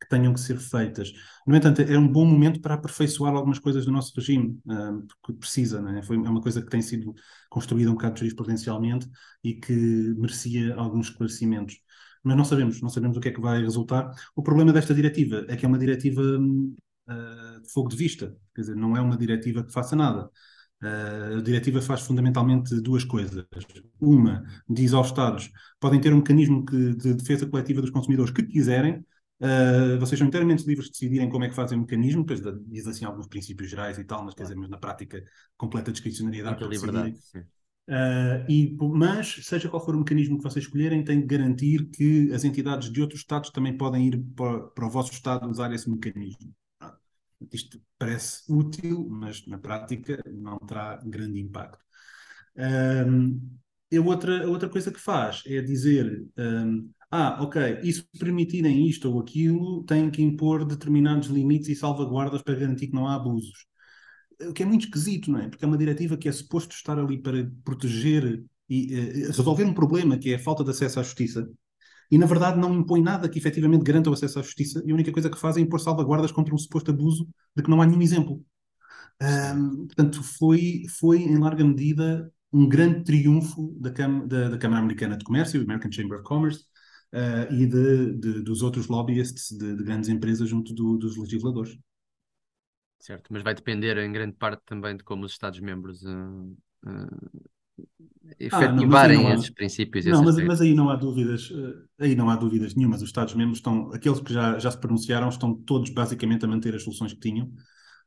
[0.00, 1.12] que tenham que ser feitas.
[1.46, 5.40] No entanto, é um bom momento para aperfeiçoar algumas coisas do nosso regime, uh, porque
[5.40, 6.02] precisa, é?
[6.02, 7.14] Foi, é uma coisa que tem sido
[7.50, 9.08] construída um bocado jurisprudencialmente
[9.42, 9.72] e que
[10.16, 11.80] merecia alguns esclarecimentos.
[12.22, 14.10] Mas não sabemos, não sabemos o que é que vai resultar.
[14.36, 18.62] O problema desta diretiva é que é uma diretiva uh, de fogo de vista, quer
[18.62, 20.30] dizer, não é uma diretiva que faça nada.
[20.82, 23.44] Uh, a diretiva faz fundamentalmente duas coisas.
[24.00, 28.44] Uma, diz aos Estados, podem ter um mecanismo que, de defesa coletiva dos consumidores que
[28.44, 29.04] quiserem,
[29.40, 32.88] Uh, vocês são inteiramente livres de decidirem como é que fazem o mecanismo, depois diz
[32.88, 35.22] assim alguns princípios gerais e tal, mas quer dizer, mas na prática,
[35.56, 36.60] completa discricionariedade.
[36.60, 37.16] Muita liberdade,
[37.88, 42.32] uh, e, mas, seja qual for o mecanismo que vocês escolherem, tem de garantir que
[42.32, 45.88] as entidades de outros Estados também podem ir para, para o vosso Estado usar esse
[45.88, 46.52] mecanismo.
[47.52, 51.84] Isto parece útil, mas na prática não terá grande impacto.
[52.56, 53.58] Um,
[53.94, 56.26] a, outra, a outra coisa que faz é dizer.
[56.36, 61.74] Um, ah, ok, e se permitirem isto ou aquilo, têm que impor determinados limites e
[61.74, 63.66] salvaguardas para garantir que não há abusos.
[64.42, 65.48] O que é muito esquisito, não é?
[65.48, 69.72] Porque é uma diretiva que é suposto estar ali para proteger e uh, resolver um
[69.72, 71.48] problema que é a falta de acesso à justiça,
[72.10, 74.94] e na verdade não impõe nada que efetivamente garanta o acesso à justiça, e a
[74.94, 77.86] única coisa que faz é impor salvaguardas contra um suposto abuso de que não há
[77.86, 78.44] nenhum exemplo.
[79.20, 84.80] Um, portanto, foi, foi em larga medida um grande triunfo da, Cam da, da Câmara
[84.80, 86.64] Americana de Comércio, American Chamber of Commerce,
[87.12, 91.76] uh, e de, de, dos outros lobbyists de, de grandes empresas junto do, dos legisladores.
[93.00, 97.50] Certo, mas vai depender em grande parte também de como os Estados-membros uh, uh,
[98.38, 100.04] efetivarem ah, esses princípios.
[100.04, 101.50] Não, mas, mas, aí não há dúvidas,
[101.98, 103.02] aí não há dúvidas nenhumas.
[103.02, 106.82] Os Estados-membros estão, aqueles que já, já se pronunciaram, estão todos basicamente a manter as
[106.82, 107.46] soluções que tinham.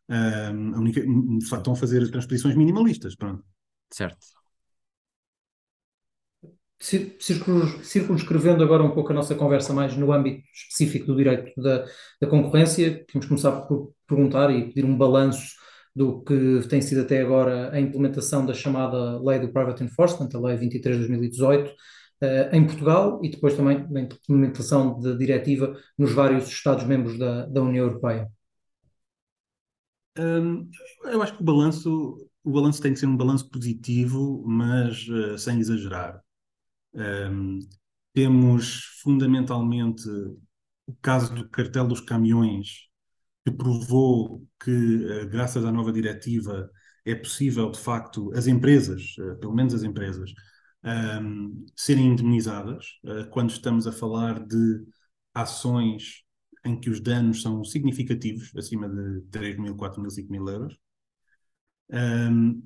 [0.09, 1.01] Uh, a única,
[1.39, 3.43] estão a fazer transposições minimalistas, pronto.
[3.91, 4.17] Certo
[6.81, 11.85] circunscrevendo agora um pouco a nossa conversa mais no âmbito específico do direito da,
[12.19, 15.55] da concorrência, temos começar por perguntar e pedir um balanço
[15.95, 20.39] do que tem sido até agora a implementação da chamada Lei do Private Enforcement, a
[20.39, 21.73] Lei 23 de 2018,
[22.21, 27.61] eh, em Portugal e depois também na implementação da diretiva nos vários Estados-membros da, da
[27.61, 28.29] União Europeia.
[30.17, 30.69] Hum,
[31.05, 35.37] eu acho que o balanço, o balanço tem que ser um balanço positivo, mas uh,
[35.37, 36.21] sem exagerar.
[36.93, 37.59] Um,
[38.13, 40.07] temos fundamentalmente
[40.85, 42.90] o caso do cartel dos caminhões,
[43.45, 46.69] que provou que, uh, graças à nova diretiva,
[47.05, 50.31] é possível, de facto, as empresas, uh, pelo menos as empresas,
[50.83, 54.83] um, serem indemnizadas uh, quando estamos a falar de
[55.33, 56.23] ações
[56.65, 60.77] em que os danos são significativos, acima de 3 mil, 4 mil, 5 mil euros.
[61.89, 62.61] Um,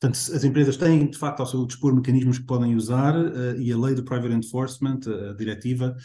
[0.00, 3.72] Portanto, as empresas têm, de facto, ao seu dispor mecanismos que podem usar uh, e
[3.72, 5.96] a lei do Private Enforcement, a diretiva,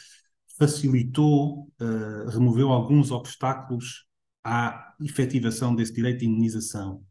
[0.58, 4.06] facilitou, uh, removeu alguns obstáculos
[4.44, 7.04] à efetivação desse direito de indenização.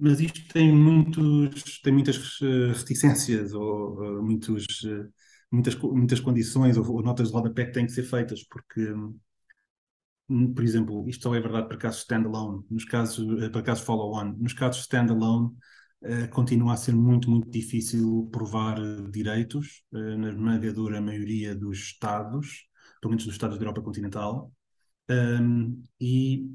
[0.00, 4.66] Mas isto tem, muitos, tem muitas uh, reticências ou muitos,
[5.50, 8.92] muitas, muitas condições ou, ou, notas de rodapé que têm que ser feitas, porque
[10.28, 13.84] um, por exemplo, isto só é verdade para casos standalone, nos casos, eh, para casos
[13.84, 15.50] follow-on, nos casos standalone,
[16.02, 21.78] uh, continua a ser muito, muito difícil provar uh, direitos, uh, na esmagadora maioria dos
[21.78, 22.66] Estados,
[23.00, 24.52] pelo menos dos Estados da Europa continental,
[25.10, 26.46] um, e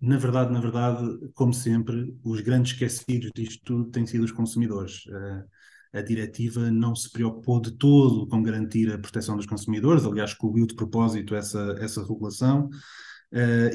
[0.00, 1.02] na verdade, na verdade,
[1.34, 5.04] como sempre, os grandes esquecidos disto tudo têm sido os consumidores.
[5.06, 5.44] Uh,
[5.92, 10.64] a diretiva não se preocupou de todo com garantir a proteção dos consumidores, aliás, excluiu
[10.66, 12.70] de propósito essa, essa regulação,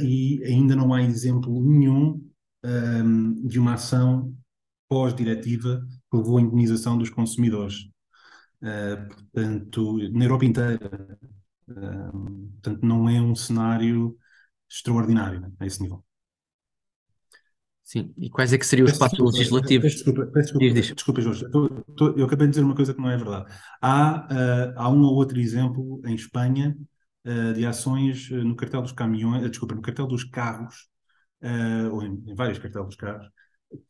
[0.01, 2.21] e ainda não há exemplo nenhum
[2.65, 4.35] um, ehm, de uma ação
[4.87, 7.89] pós-diretiva que levou à indenização dos consumidores.
[8.61, 11.19] Uh, portanto, na Europa inteira.
[11.67, 14.17] Uh, portanto, não é um cenário
[14.69, 16.03] extraordinário a esse nível.
[17.83, 19.93] Sim, e quais é que seriam os passos legislativos?
[19.93, 20.95] Desculpa, desculpa, diz, diz.
[20.95, 21.45] desculpa Jorge.
[22.17, 23.45] eu acabei de dizer uma coisa que não é verdade.
[23.79, 26.75] Há, uh, há um ou outro exemplo em Espanha
[27.27, 30.87] uh, de ações no cartel dos caminhões, desculpa, no cartel dos carros,
[31.91, 33.27] ou em, em, vários cartéis dos carros,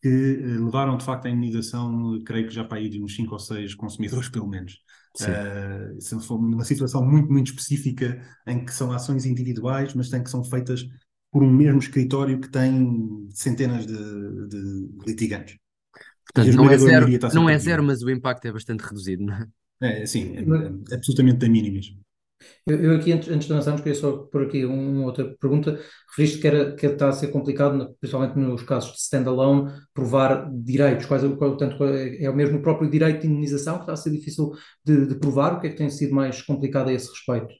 [0.01, 3.39] que levaram de facto à indenização, creio que já para aí de uns 5 ou
[3.39, 4.83] 6 consumidores, pelo menos.
[5.21, 10.43] Uh, numa situação muito, muito específica em que são ações individuais, mas tem que são
[10.43, 10.85] feitas
[11.31, 15.57] por um mesmo escritório que tem centenas de, de litigantes.
[16.33, 19.47] Portanto, não é, zero, não é zero, mas o impacto é bastante reduzido, não é?
[19.81, 21.93] É, sim, é, é absolutamente da mínimas.
[22.65, 25.79] Eu, eu aqui, antes, antes de avançarmos, queria só pôr aqui uma outra pergunta.
[26.09, 31.05] Referiste que, era, que está a ser complicado, principalmente nos casos de standalone, provar direitos.
[31.05, 34.51] Quais, tanto, é o mesmo próprio direito de indenização que está a ser difícil
[34.83, 35.53] de, de provar?
[35.55, 37.53] O que é que tem sido mais complicado a esse respeito?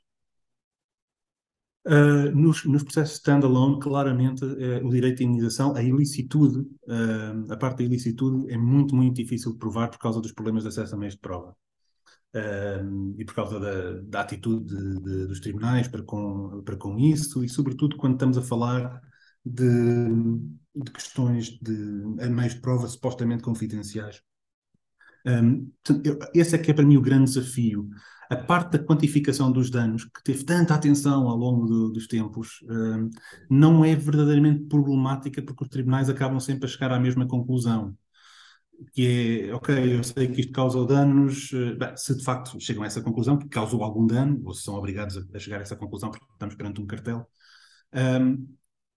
[1.88, 7.56] Uh, nos, nos, processos standalone, claramente, uh, o direito de indenização, a ilicitude, uh, a
[7.58, 10.96] parte da ilicitude é muito, muito difícil de provar por causa dos problemas de acesso
[10.96, 11.56] a meios de prova.
[13.18, 17.44] E por causa da, da atitude de, de, dos tribunais para com, para com isso,
[17.44, 19.02] e sobretudo quando estamos a falar
[19.46, 19.66] de,
[20.76, 21.72] de questões de
[22.30, 24.22] meios de prova supostamente confidenciais.
[25.26, 25.72] Um,
[26.34, 27.90] esse é que é para mim o grande desafio
[28.30, 32.62] a parte da quantificação dos danos, que teve tanta atenção ao longo do, dos tempos,
[32.64, 33.10] uh,
[33.50, 37.96] não é verdadeiramente problemática porque os tribunais acabam sempre a chegar à mesma conclusão.
[38.94, 42.84] Que é, ok, eu sei que isto causou danos, uh, bem, se de facto chegam
[42.84, 45.76] a essa conclusão, que causou algum dano, ou se são obrigados a, chegar a essa
[45.76, 47.28] conclusão porque estamos perante um cartel,
[47.94, 48.48] um,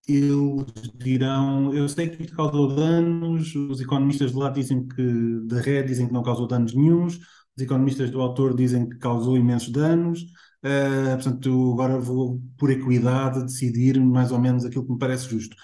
[0.08, 5.60] eles dirão, eu sei que isto causou danos, os economistas de lá dizem que, da
[5.60, 7.18] rede dizem que não causou danos nenhums,
[7.56, 10.22] os economistas do autor dizem que causou imensos danos,
[10.64, 15.56] uh, portanto, agora vou, por equidade, decidir mais ou menos aquilo que me parece justo.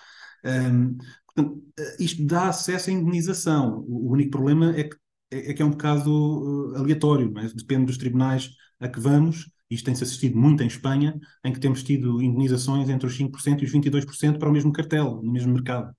[0.44, 0.98] Um, ehm,
[1.34, 3.84] portanto, eh, isto dá acesso à indenização.
[3.88, 4.96] O, único problema é que
[5.30, 7.48] é, é, que é um bocado uh, aleatório, é?
[7.54, 9.50] depende dos tribunais a que vamos.
[9.70, 13.64] Isto tem-se assistido muito em Espanha, em que temos tido indenizações entre os 5% e
[13.64, 15.90] os 22% para o mesmo cartel, no mesmo mercado.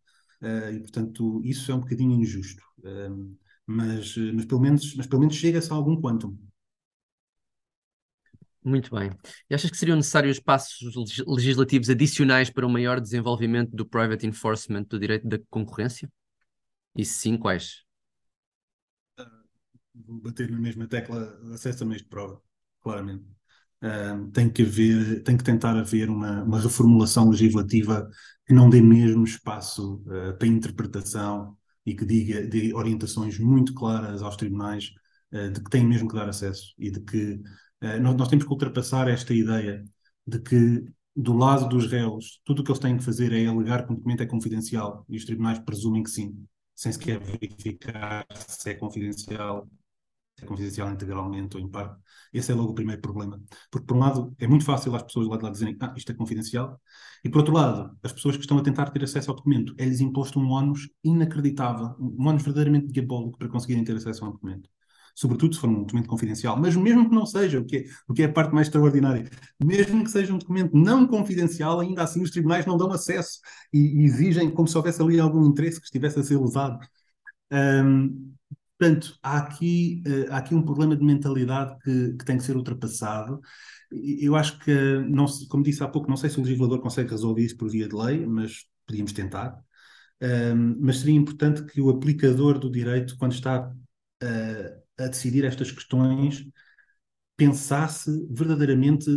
[0.42, 2.62] Uh, e, portanto, isso é um bocadinho injusto.
[2.84, 6.38] Ehm, mas, eh, mas, pelo menos, mas pelo menos chega-se a algum quantum.
[8.66, 9.12] Muito bem.
[9.48, 10.80] E achas que seriam necessários passos
[11.28, 16.12] legislativos adicionais para um maior desenvolvimento do private enforcement do direito da concorrência?
[16.96, 17.84] E se sim, quais?
[19.94, 22.42] Vou bater na mesma tecla acesso a meios de prova,
[22.82, 23.24] claramente.
[23.84, 28.10] Uh, tem que haver, tem que tentar haver uma, uma reformulação legislativa
[28.48, 34.24] que não dê mesmo espaço uh, para interpretação e que diga de orientações muito claras
[34.24, 34.92] aos tribunais
[35.32, 37.40] uh, de que têm mesmo que dar acesso e de que
[37.82, 39.84] nós, nós, temos que ultrapassar esta ideia
[40.26, 40.84] de que
[41.16, 43.96] do lado dos réus tudo o que eles têm que fazer é alegar que um
[43.96, 49.68] documento é confidencial e os tribunais presumem que sim, sem sequer verificar se é confidencial
[50.42, 51.98] é confidencial integralmente ou em parte.
[52.34, 53.42] Esse é logo o primeiro problema.
[53.72, 56.12] Porque, por um lado, é muito fácil às pessoas lá de lá dizerem ah, isto
[56.12, 56.80] é confidencial,
[57.24, 60.02] e por outro lado, as pessoas que estão a tentar ter acesso ao documento, é-lhes
[60.02, 64.70] imposto um ónus inacreditável, um ónus verdadeiramente diabólico para conseguirem ter acesso ao documento.
[65.16, 68.14] Sobretudo se for um documento confidencial, mas mesmo que não seja, o que, é, o
[68.14, 69.30] que é a parte mais extraordinária,
[69.64, 73.40] mesmo que seja um documento não confidencial, ainda assim os tribunais não dão acesso
[73.74, 76.78] e, e exigem como se houvesse ali algum interesse que estivesse a ser usado.
[77.52, 78.36] Um,
[78.78, 82.58] Portanto, há aqui, uh, há aqui um problema de mentalidade que, que, tem que ser
[82.58, 83.40] ultrapassado.
[83.92, 84.74] Eu acho que,
[85.08, 87.88] não, como disse há pouco, não sei se o legislador consegue resolver isso por via
[87.88, 89.58] de lei, mas podíamos tentar.
[90.22, 93.72] Um, mas seria importante que o aplicador do direito, quando está
[94.24, 96.46] uh, a decidir estas questões,
[97.38, 99.10] pensasse verdadeiramente: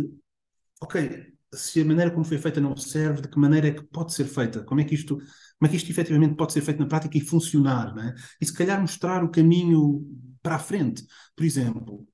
[0.81, 4.13] ok, se a maneira como foi feita não serve, de que maneira é que pode
[4.13, 4.63] ser feita?
[4.63, 7.21] Como é que isto como é que isto efetivamente pode ser feito na prática e
[7.21, 8.15] funcionar, é?
[8.39, 10.05] e se calhar mostrar o caminho
[10.41, 11.03] para a frente.
[11.35, 12.07] Por exemplo,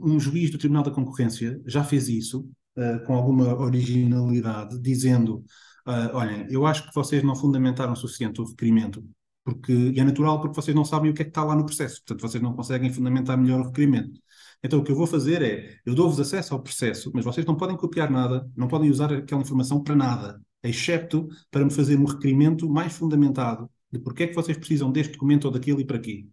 [0.00, 5.44] um juiz do Tribunal da Concorrência já fez isso uh, com alguma originalidade, dizendo:
[5.86, 9.04] uh, olhem, eu acho que vocês não fundamentaram o suficiente o requerimento,
[9.44, 11.64] porque, e é natural porque vocês não sabem o que é que está lá no
[11.66, 14.20] processo, portanto vocês não conseguem fundamentar melhor o requerimento.
[14.62, 17.56] Então o que eu vou fazer é, eu dou-vos acesso ao processo, mas vocês não
[17.56, 22.04] podem copiar nada, não podem usar aquela informação para nada excepto para me fazer um
[22.04, 25.98] requerimento mais fundamentado de porque é que vocês precisam deste documento ou daquele e para
[25.98, 26.26] quê.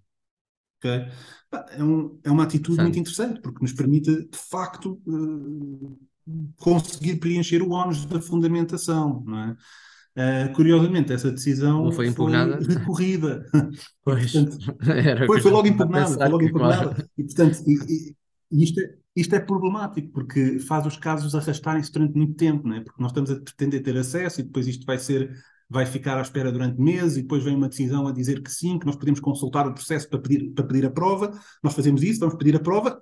[0.78, 1.08] Okay?
[1.72, 2.84] É, um, é uma atitude Sim.
[2.84, 6.00] muito interessante, porque nos permite, de facto, uh,
[6.58, 9.58] conseguir preencher o ónus da fundamentação, não é?
[10.19, 12.62] Uh, curiosamente, essa decisão não foi impugnada.
[12.62, 13.45] Foi recorrida.
[14.03, 14.32] Pois.
[14.34, 14.58] portanto,
[15.25, 16.17] foi, foi, logo impugnada.
[16.17, 17.10] Foi logo impugnada.
[17.17, 18.15] E, portanto, e, e,
[18.51, 22.75] e isto é, isto é problemático porque faz os casos arrastarem-se durante muito tempo, não
[22.75, 22.82] é?
[22.82, 25.32] porque nós estamos a pretender ter acesso e depois isto vai ser
[25.69, 28.79] vai ficar à espera durante meses e depois vem uma decisão a dizer que sim,
[28.79, 31.32] que nós podemos consultar o processo para pedir, para pedir a prova.
[31.63, 32.99] Nós fazemos isso, vamos pedir a prova.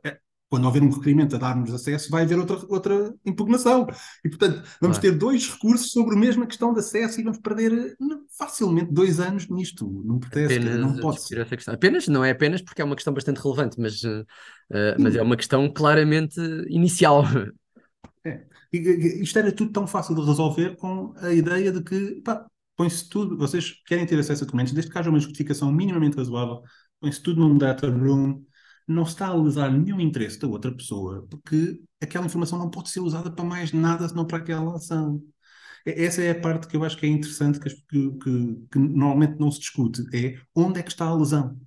[0.50, 3.86] Quando houver um requerimento a dar-nos acesso, vai haver outra, outra impugnação.
[4.24, 5.02] E, portanto, vamos claro.
[5.02, 7.98] ter dois recursos sobre a mesma questão de acesso e vamos perder
[8.38, 9.90] facilmente dois anos nisto.
[10.06, 11.40] Não protesto, não pode ser.
[11.40, 11.74] Essa questão.
[11.74, 14.26] Apenas, não é apenas porque é uma questão bastante relevante, mas, uh,
[14.98, 16.40] mas é uma questão claramente
[16.70, 17.24] inicial.
[18.26, 18.46] É.
[18.72, 22.22] Isto era tudo tão fácil de resolver com a ideia de que,
[22.76, 26.62] põe-se tudo, vocês querem ter acesso a documentos, desde que haja uma justificação minimamente razoável,
[27.00, 28.44] põe-se tudo num data room,
[28.88, 33.02] não está a lesar nenhum interesse da outra pessoa, porque aquela informação não pode ser
[33.02, 35.22] usada para mais nada senão para aquela ação.
[35.86, 39.52] Essa é a parte que eu acho que é interessante, que, que, que normalmente não
[39.52, 41.60] se discute, é onde é que está a lesão.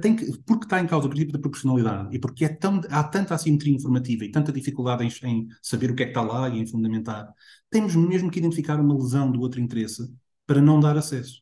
[0.00, 3.02] Tem que, porque está em causa o princípio da proporcionalidade e porque é tão, há
[3.02, 6.48] tanta assimetria informativa e tanta dificuldade em, em, saber o que é que está lá
[6.48, 7.28] e em fundamentar,
[7.68, 10.08] temos mesmo que identificar uma lesão do outro interesse
[10.46, 11.41] para não dar acesso.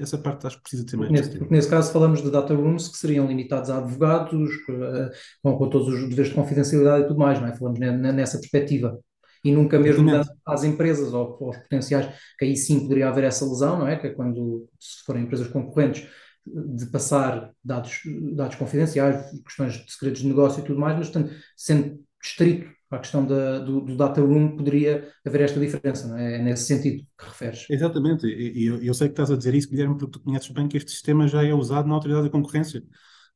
[0.00, 1.10] Essa parte acho que precisa ter mais.
[1.10, 5.10] Nesse, nesse caso falamos de data rooms que seriam limitados a advogados, eh,
[5.42, 7.56] com, com todos os deveres de confidencialidade e tudo mais, não é?
[7.56, 8.98] Falamos nessa perspectiva
[9.44, 10.08] e nunca mesmo
[10.46, 12.06] às empresas ou aos potenciais,
[12.38, 13.96] que aí sim poderia haver essa lesão, não é?
[13.96, 16.06] Que é quando, se forem empresas concorrentes,
[16.46, 18.00] de passar dados,
[18.34, 22.98] dados confidenciais, questões de segredos de negócio e tudo mais, mas portanto, sendo estrito à
[22.98, 26.36] questão da, do, do, data room, poderia haver esta diferença, não é?
[26.36, 27.66] É nesse sentido que referes.
[27.70, 30.66] Exatamente, e eu, eu, sei que estás a dizer isso, Guilherme, porque tu conheces bem
[30.66, 32.82] que este sistema já é usado na autoridade da concorrência.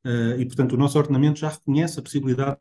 [0.04, 2.58] Uh, e, portanto, o nosso ordenamento já reconhece a possibilidade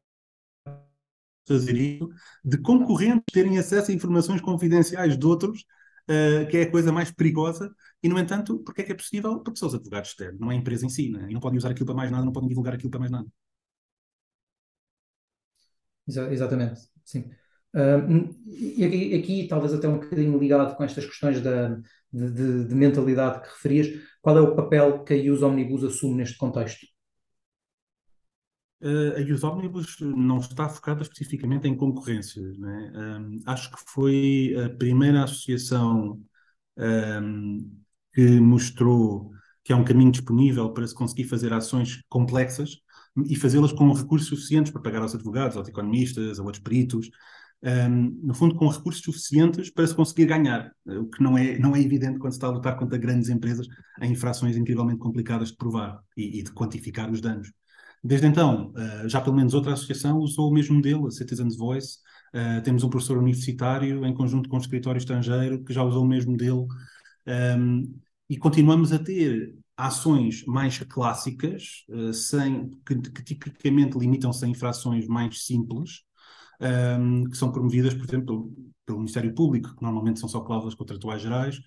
[1.48, 2.10] fazer isso,
[2.44, 5.66] de concorrentes terem acesso a informações confidenciais de outros,
[6.10, 9.40] uh, que é a coisa mais perigosa, e no entanto, porque é que é possível?
[9.40, 11.28] Porque são os advogados externos, não é a empresa em si, né?
[11.30, 13.28] e não podem usar aquilo para mais nada, não podem divulgar aquilo para mais nada.
[16.08, 17.30] Exatamente, sim.
[17.76, 21.70] Uh, e aqui, aqui, talvez até um bocadinho ligado com estas questões da,
[22.12, 23.88] de, de, de mentalidade que referias,
[24.22, 26.86] qual é o papel que a Use Omnibus assume neste contexto?
[28.82, 32.42] Uh, a Use Omnibus não está focada especificamente em concorrência.
[32.42, 32.92] Né?
[32.96, 36.22] Um, acho que foi a primeira associação
[36.78, 37.72] um,
[38.14, 39.32] que mostrou
[39.64, 42.83] que há um caminho disponível para se conseguir fazer ações complexas
[43.28, 47.10] e fazê-las com recursos suficientes para pagar aos advogados, aos economistas, a outros peritos,
[47.64, 51.76] um, no fundo com recursos suficientes para se conseguir ganhar, o que não é, não
[51.76, 53.68] é evidente quando se está a lutar contra grandes empresas
[54.02, 57.52] em infrações incrivelmente complicadas de provar e, e de quantificar os danos.
[58.04, 62.00] Desde então, uh, já pelo menos outra associação usou o mesmo modelo, a Citizens Voice.
[62.34, 66.08] Uh, temos um professor universitário em conjunto com um escritório estrangeiro que já usou o
[66.08, 66.68] mesmo modelo.
[67.26, 67.98] Um,
[68.30, 75.08] e continuamos a ter ações mais clássicas, uh, sem, que, que, tipicamente limitam-se a infrações
[75.08, 76.04] mais simples,
[77.00, 78.54] um, que são promovidas, por exemplo,
[78.86, 81.60] pelo Ministério Público, que normalmente são só cláusulas contratuais gerais,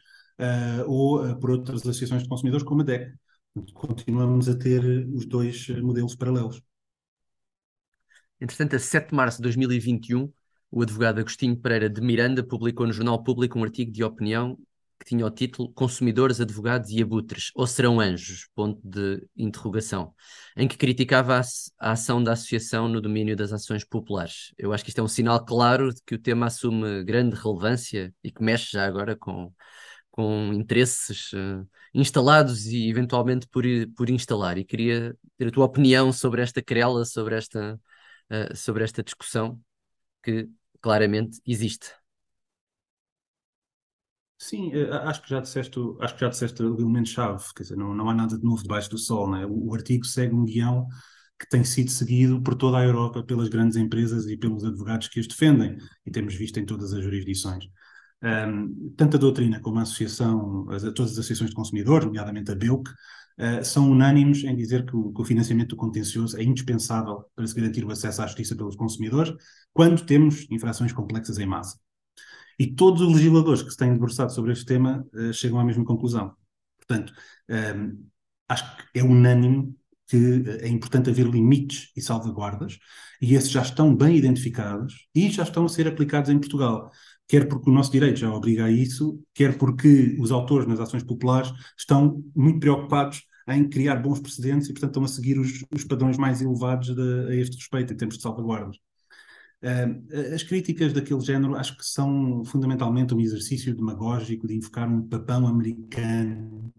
[0.87, 3.11] ou por outras associações de consumidores, como a DEC
[3.73, 6.63] continuamos a ter os dois modelos paralelos.
[8.41, 10.31] Entretanto, a 7 de março de 2021,
[10.71, 14.59] o advogado Agostinho Pereira de Miranda publicou no Jornal Público um artigo de opinião
[14.99, 18.49] que tinha o título Consumidores, Advogados e Abutres, ou serão anjos?
[18.55, 20.15] Ponto de interrogação,
[20.57, 21.43] em que criticava a,
[21.79, 24.53] a, ação da associação no domínio das ações populares.
[24.59, 28.13] Eu acho que isto é um sinal claro de que o tema assume grande relevância
[28.23, 29.53] e que mexe já agora com,
[30.11, 33.65] com interesses uh, instalados e eventualmente por,
[33.97, 34.59] por instalar.
[34.59, 37.81] E queria ter a tua opinião sobre esta querela, sobre esta,
[38.31, 39.61] uh, sobre esta discussão
[40.23, 40.49] que
[40.81, 42.06] claramente existe.
[44.49, 47.93] Sim, eh, acho que já disseste, acho que já disseste o elemento-chave, quer dizer, não,
[47.93, 49.45] não há nada de novo debaixo do sol, né?
[49.45, 50.87] o, o artigo segue um guião
[51.39, 55.19] que tem sido seguido por toda a Europa pelas grandes empresas e pelos advogados que
[55.19, 55.77] as defendem,
[56.07, 57.65] e temos visto em todas as jurisdições.
[58.23, 62.55] Um, tanto a doutrina como a associação, as, todas as associações de consumidores, nomeadamente a
[62.55, 67.25] BEUC, uh, são unânimes em dizer que o, que o, financiamento do contencioso é indispensável
[67.35, 69.35] para se garantir o acesso à justiça pelos consumidores
[69.73, 71.77] quando temos infrações complexas em massa.
[72.59, 75.85] E todos os legisladores que se têm debruçado sobre este tema uh, chegam à mesma
[75.85, 76.35] conclusão.
[76.79, 77.13] Portanto,
[77.49, 78.07] um,
[78.49, 79.75] acho que é unânime
[80.09, 82.79] que é importante haver limites e salvaguardas,
[83.21, 86.93] e esses já estão bem identificados e já estão a ser aplicados em Portugal
[87.29, 91.03] quer porque o nosso direito já obriga a isso, quer porque os autores nas ações
[91.03, 95.85] populares estão muito preocupados em criar bons precedentes e, portanto, estão a seguir os, os
[95.85, 98.77] padrões mais elevados de, a este respeito, em termos de salvaguardas.
[100.35, 105.47] As críticas daquele género acho que são fundamentalmente um exercício demagógico de invocar um papão
[105.47, 106.73] americano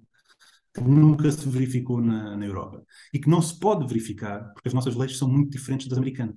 [0.74, 4.74] que nunca se verificou na, na Europa e que não se pode verificar porque as
[4.74, 6.36] nossas leis são muito diferentes das americanas.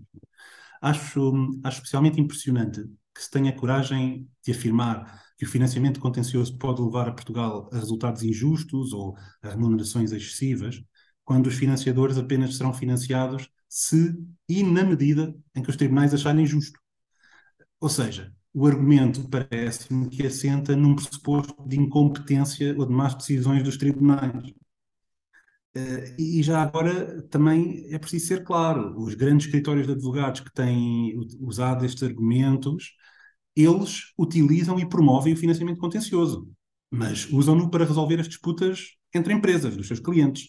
[0.81, 1.33] Acho,
[1.63, 2.83] acho especialmente impressionante
[3.15, 7.77] que se tenha coragem de afirmar que o financiamento contencioso pode levar a Portugal a
[7.77, 10.83] resultados injustos ou a remunerações excessivas,
[11.25, 14.15] quando os financiadores apenas serão financiados se
[14.49, 16.79] e na medida em que os tribunais acharem justo.
[17.81, 23.63] Ou seja, o argumento parece-me que assenta num pressuposto de incompetência ou de más decisões
[23.63, 24.53] dos tribunais.
[25.77, 30.53] Uh, e já agora também é preciso ser claro: os grandes escritórios de advogados que
[30.53, 32.93] têm usado estes argumentos,
[33.55, 36.51] eles utilizam e promovem o financiamento contencioso,
[36.91, 40.49] mas usam-no para resolver as disputas entre empresas, dos seus clientes.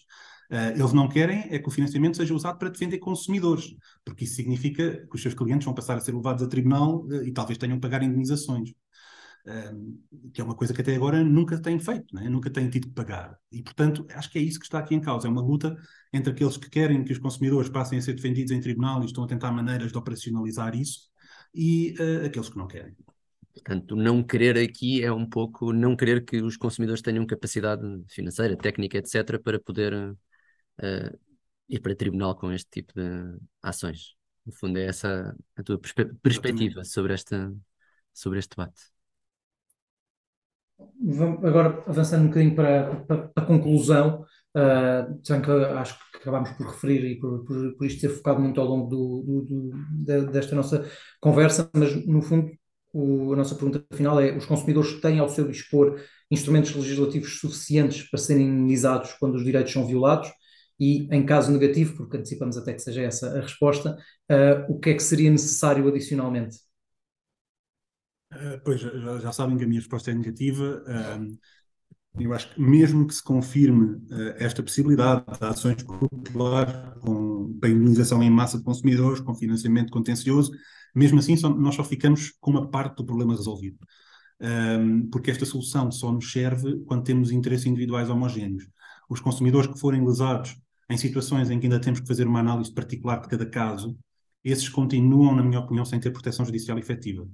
[0.52, 3.74] Uh, eles não querem é que o financiamento seja usado para defender consumidores,
[4.04, 7.24] porque isso significa que os seus clientes vão passar a ser levados a tribunal uh,
[7.24, 8.68] e talvez tenham que pagar indenizações.
[9.46, 9.98] Uh,
[10.30, 12.28] que é uma coisa que até agora nunca têm feito, né?
[12.28, 13.34] nunca têm tido que pagar.
[13.50, 15.26] E, portanto, acho que é isso que está aqui em causa.
[15.26, 15.74] É uma luta
[16.12, 19.24] entre aqueles que querem que os consumidores passem a ser defendidos em tribunal e estão
[19.24, 21.08] a tentar maneiras de operacionalizar isso,
[21.54, 21.94] e
[22.24, 22.94] aqueles que não querem.
[23.54, 28.56] Portanto, não querer aqui é um pouco não querer que os consumidores tenham capacidade financeira,
[28.56, 30.14] técnica, etc., para poder
[30.80, 31.18] uh,
[31.68, 34.14] ir para tribunal com este tipo de ações.
[34.44, 37.54] No fundo, é essa a tua perspe perspectiva sobre, esta,
[38.12, 38.82] sobre este debate.
[41.00, 44.24] Vamos agora, avançando um bocadinho para, para, para a conclusão,
[44.56, 48.60] uh, que acho que acabámos por referir e por, por, por isto ter focado muito
[48.60, 49.72] ao longo do, do,
[50.04, 50.88] do, desta nossa
[51.20, 52.50] conversa, mas no fundo
[52.92, 56.00] o, a nossa pergunta final é: os consumidores têm ao seu dispor
[56.30, 60.30] instrumentos legislativos suficientes para serem indenizados quando os direitos são violados?
[60.84, 63.96] E, em caso negativo, porque antecipamos até que seja essa a resposta,
[64.28, 66.56] uh, o que é que seria necessário adicionalmente?
[68.32, 70.82] Uh, pois, já, já, sabem que a minha resposta é negativa.
[72.18, 77.68] Eu acho que mesmo que se confirme uh, esta possibilidade de ações populares com a
[77.68, 80.50] indenização em massa de consumidores, com financiamento contencioso,
[80.92, 83.78] mesmo assim só, nós só ficamos com uma parte do problema resolvido.
[85.12, 88.66] Porque esta solução só nos serve quando temos interesses individuais homogéneos.
[89.08, 90.60] Os consumidores que forem lesados
[90.92, 93.96] em situações em que ainda temos que fazer uma análise particular de cada caso,
[94.44, 97.26] esses continuam, na minha opinião, sem ter proteção judicial efetiva.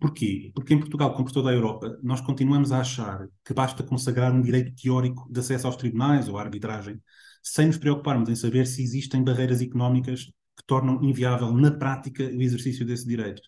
[0.00, 0.50] Porquê?
[0.54, 4.32] Porque em Portugal, como por toda a Europa, nós continuamos a achar que basta consagrar
[4.32, 6.98] um direito teórico de acesso aos tribunais ou à arbitragem,
[7.42, 10.24] sem nos preocuparmos em saber se existem barreiras económicas
[10.56, 13.42] que tornam inviável na prática o exercício desse direito.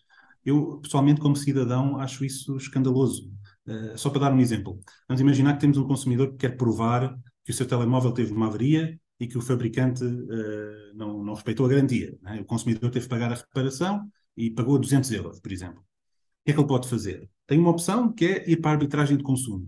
[0.45, 3.31] Eu, pessoalmente, como cidadão, acho isso escandaloso.
[3.67, 7.15] Uh, só para dar um exemplo, vamos imaginar que temos um consumidor que quer provar
[7.43, 11.65] que o seu telemóvel teve uma avaria e que o fabricante uh, não, não, respeitou
[11.65, 12.17] a garantia.
[12.21, 12.39] Né?
[12.41, 15.79] O consumidor teve que pagar a reparação e pagou 200 euros, por exemplo.
[15.79, 17.29] O que é que ele pode fazer?
[17.45, 19.67] Tem uma opção que é ir para a arbitragem de consumo.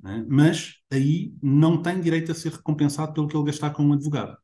[0.00, 0.24] Né?
[0.28, 4.36] Mas aí não tem direito a ser recompensado pelo que ele gastar com um advogado.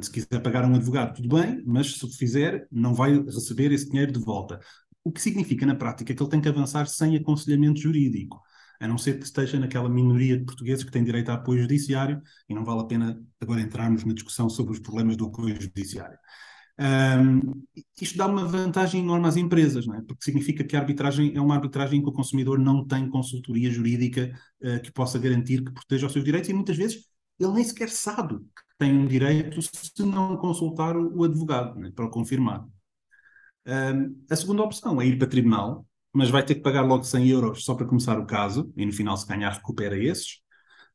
[0.00, 3.90] Se quiser pagar um advogado, tudo bem, mas se o fizer, não vai receber esse
[3.90, 4.60] dinheiro de volta.
[5.02, 8.40] O que significa, na prática, que ele tem que avançar sem aconselhamento jurídico
[8.80, 12.20] a não ser que esteja naquela minoria de portugueses que têm direito a apoio judiciário,
[12.48, 16.18] e não vale a pena agora entrarmos na discussão sobre os problemas do apoio judiciário.
[16.80, 17.62] Um,
[18.00, 20.00] isto dá uma vantagem enorme às empresas, é?
[20.00, 23.70] porque significa que a arbitragem é uma arbitragem em que o consumidor não tem consultoria
[23.70, 27.04] jurídica uh, que possa garantir que proteja os seus direitos e muitas vezes
[27.38, 31.90] ele nem sequer sabe que tem um direito se não consultar o, o advogado é?
[31.90, 32.66] para o confirmar.
[33.66, 37.28] Um, a segunda opção é ir para tribunal, mas vai ter que pagar logo 100
[37.28, 40.40] euros só para começar o caso, e no final, se ganhar, recupera esses.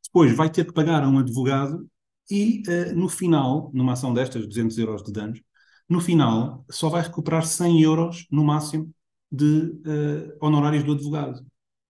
[0.03, 1.88] Depois vai ter que pagar a um advogado
[2.30, 5.41] e, uh, no final, numa ação destas, 200 euros de danos,
[5.88, 8.91] no final só vai recuperar 100 euros no máximo
[9.32, 11.45] de uh, honorários do advogado.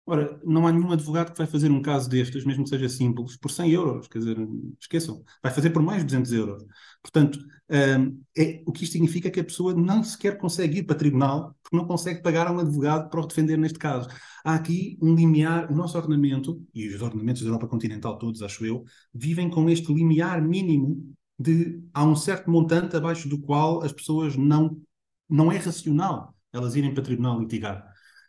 [0.08, 3.38] Ora, não há nenhum advogado que vai fazer um caso destes, mesmo que seja simples,
[3.38, 4.08] por 100 euros.
[4.08, 4.38] Quer dizer,
[4.80, 6.64] esqueçam, vai fazer por mais de 200 euros.
[7.02, 10.84] Portanto, um, é, o que isto significa é que a pessoa não sequer consegue ir
[10.84, 14.08] para tribunal porque não consegue pagar a um advogado para o defender neste caso.
[14.44, 18.64] Há aqui um limiar, o nosso ordenamento, e os ordenamentos da Europa continental todos, acho
[18.64, 23.92] eu, vivem com este limiar mínimo de há um certo montante abaixo do qual as
[23.92, 24.80] pessoas não,
[25.28, 27.86] não é racional elas irem para tribunal litigar.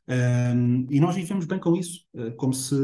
[0.09, 2.75] Um, e nós vivemos bem com isso, uh, como se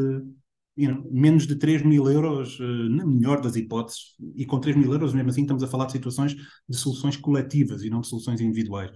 [0.76, 4.76] you know, menos de 3 mil euros, uh, na melhor das hipóteses, e com 3
[4.76, 8.08] mil euros, mesmo assim, estamos a falar de situações de soluções coletivas e não de
[8.08, 8.90] soluções individuais.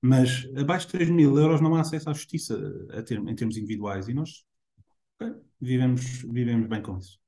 [0.00, 2.58] Mas abaixo de 3 mil euros não há acesso à justiça
[3.06, 4.44] ter, em termos individuais, e nós
[5.20, 7.18] okay, vivemos, vivemos bem com isso.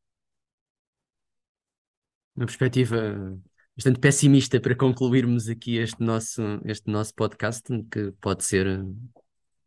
[2.36, 3.38] Uma perspectiva
[3.76, 8.84] bastante pessimista para concluirmos aqui este nosso, este nosso podcast, que pode ser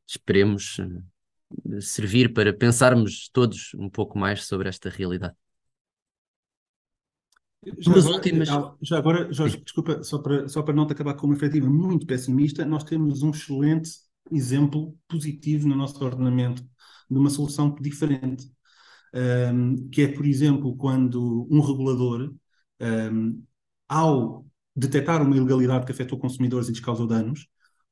[0.08, 5.36] esperemos eh, servir para pensarmos todos um pouco mais sobre esta realidade.
[7.80, 8.50] Já agora, últimas...
[8.82, 12.06] já agora, Jorge, desculpa, só para, só para não te acabar com uma efetiva muito
[12.06, 13.90] pessimista, nós temos um excelente
[14.32, 16.64] exemplo positivo no nosso ordenamento
[17.10, 18.50] de uma solução diferente,
[19.54, 22.34] um, que é, por exemplo, quando um regulador,
[22.82, 23.44] um,
[23.88, 24.46] ao
[24.76, 27.48] detectar uma ilegalidade que afetou consumidores e lhes causou danos,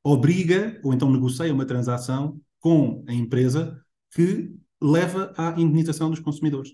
[0.06, 3.82] obriga ou então negocia uma transação com a empresa
[4.14, 6.70] que leva à indenização dos consumidores.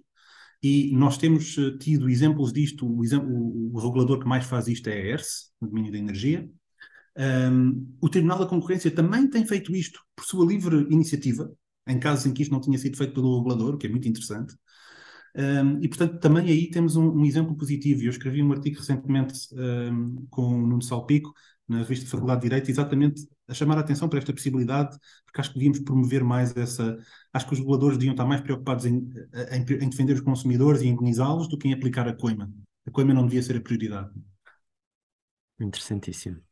[0.62, 4.86] E nós temos eh, tido exemplos disto, o, exemplo, o, regulador que mais faz isto
[4.88, 6.48] é a ERSE, no domínio da energia.
[7.16, 11.50] Um, o Tribunal da Concorrência também tem feito isto por sua livre iniciativa,
[11.86, 14.08] em casos em que isto não tinha sido feito pelo regulador, o que é muito
[14.08, 14.54] interessante.
[15.34, 18.02] Um, e, portanto, também aí temos um, um, exemplo positivo.
[18.02, 21.32] Eu escrevi um artigo recentemente um, com o Nuno Salpico,
[21.72, 25.40] na revista de Faculdade de Direito, exatamente a chamar a atenção para esta possibilidade, porque
[25.40, 26.98] acho que devíamos promover mais essa.
[27.32, 29.08] Acho que os reguladores deviam estar mais preocupados em,
[29.50, 32.50] em, em defender os consumidores e indenizá-los do que em aplicar a coima.
[32.86, 34.10] A coima não devia ser a prioridade.
[35.58, 36.42] Interessantíssimo.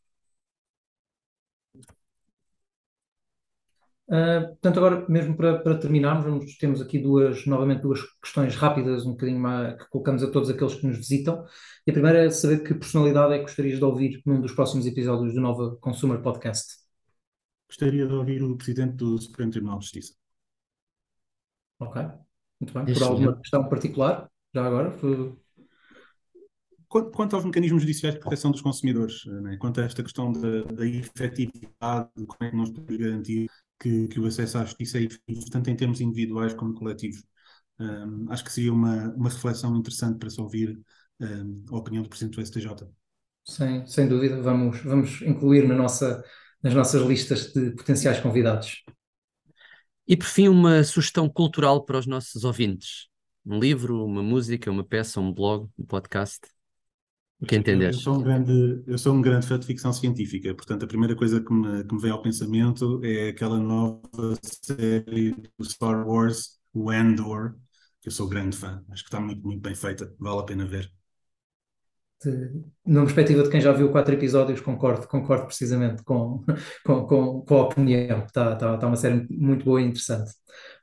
[4.10, 9.06] Uh, portanto, agora mesmo para, para terminarmos, vamos, temos aqui duas, novamente duas questões rápidas,
[9.06, 11.44] um bocadinho mais, que colocamos a todos aqueles que nos visitam.
[11.86, 14.84] E a primeira é saber que personalidade é que gostarias de ouvir num dos próximos
[14.84, 16.80] episódios do Nova Consumer Podcast.
[17.68, 20.14] Gostaria de ouvir o Presidente do Supremo Tribunal de Justiça.
[21.78, 22.02] Ok,
[22.60, 22.92] muito bem.
[22.92, 24.90] Por alguma questão particular, já agora?
[24.90, 25.36] Foi...
[26.88, 29.56] Quanto aos mecanismos judiciais de proteção dos consumidores, né?
[29.56, 33.48] quanto a esta questão da, da efetividade, como é que nós podemos garantir
[33.80, 37.24] que, que, o acesso à justiça é efetivo, tanto em termos individuais como coletivos.
[37.78, 40.78] Um, acho que seria uma, uma reflexão interessante para se ouvir
[41.18, 42.86] um, a opinião do Presidente do STJ.
[43.44, 46.22] Sem, sem dúvida, vamos, vamos incluir na nossa,
[46.62, 48.84] nas nossas listas de potenciais convidados.
[50.06, 53.08] E por fim, uma sugestão cultural para os nossos ouvintes:
[53.46, 56.40] um livro, uma música, uma peça, um blog, um podcast.
[57.40, 57.96] O que entenderes?
[57.96, 61.16] Eu sou, um grande, eu sou um grande fã de ficção científica, portanto, a primeira
[61.16, 66.58] coisa que me, que me vem ao pensamento é aquela nova série do Star Wars,
[66.74, 67.54] o Andor,
[68.02, 68.84] que eu sou grande fã.
[68.90, 70.90] Acho que está muito, muito bem feita, vale a pena ver.
[72.22, 72.50] De,
[72.84, 76.44] na perspectiva de quem já viu quatro episódios, concordo, concordo precisamente com,
[76.84, 78.26] com, com, com a opinião.
[78.26, 80.30] Está, está, está uma série muito boa e interessante.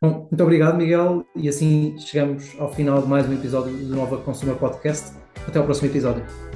[0.01, 4.17] Bom, muito obrigado, Miguel, e assim chegamos ao final de mais um episódio do Nova
[4.23, 5.15] Consumer Podcast.
[5.47, 6.46] Até ao próximo episódio.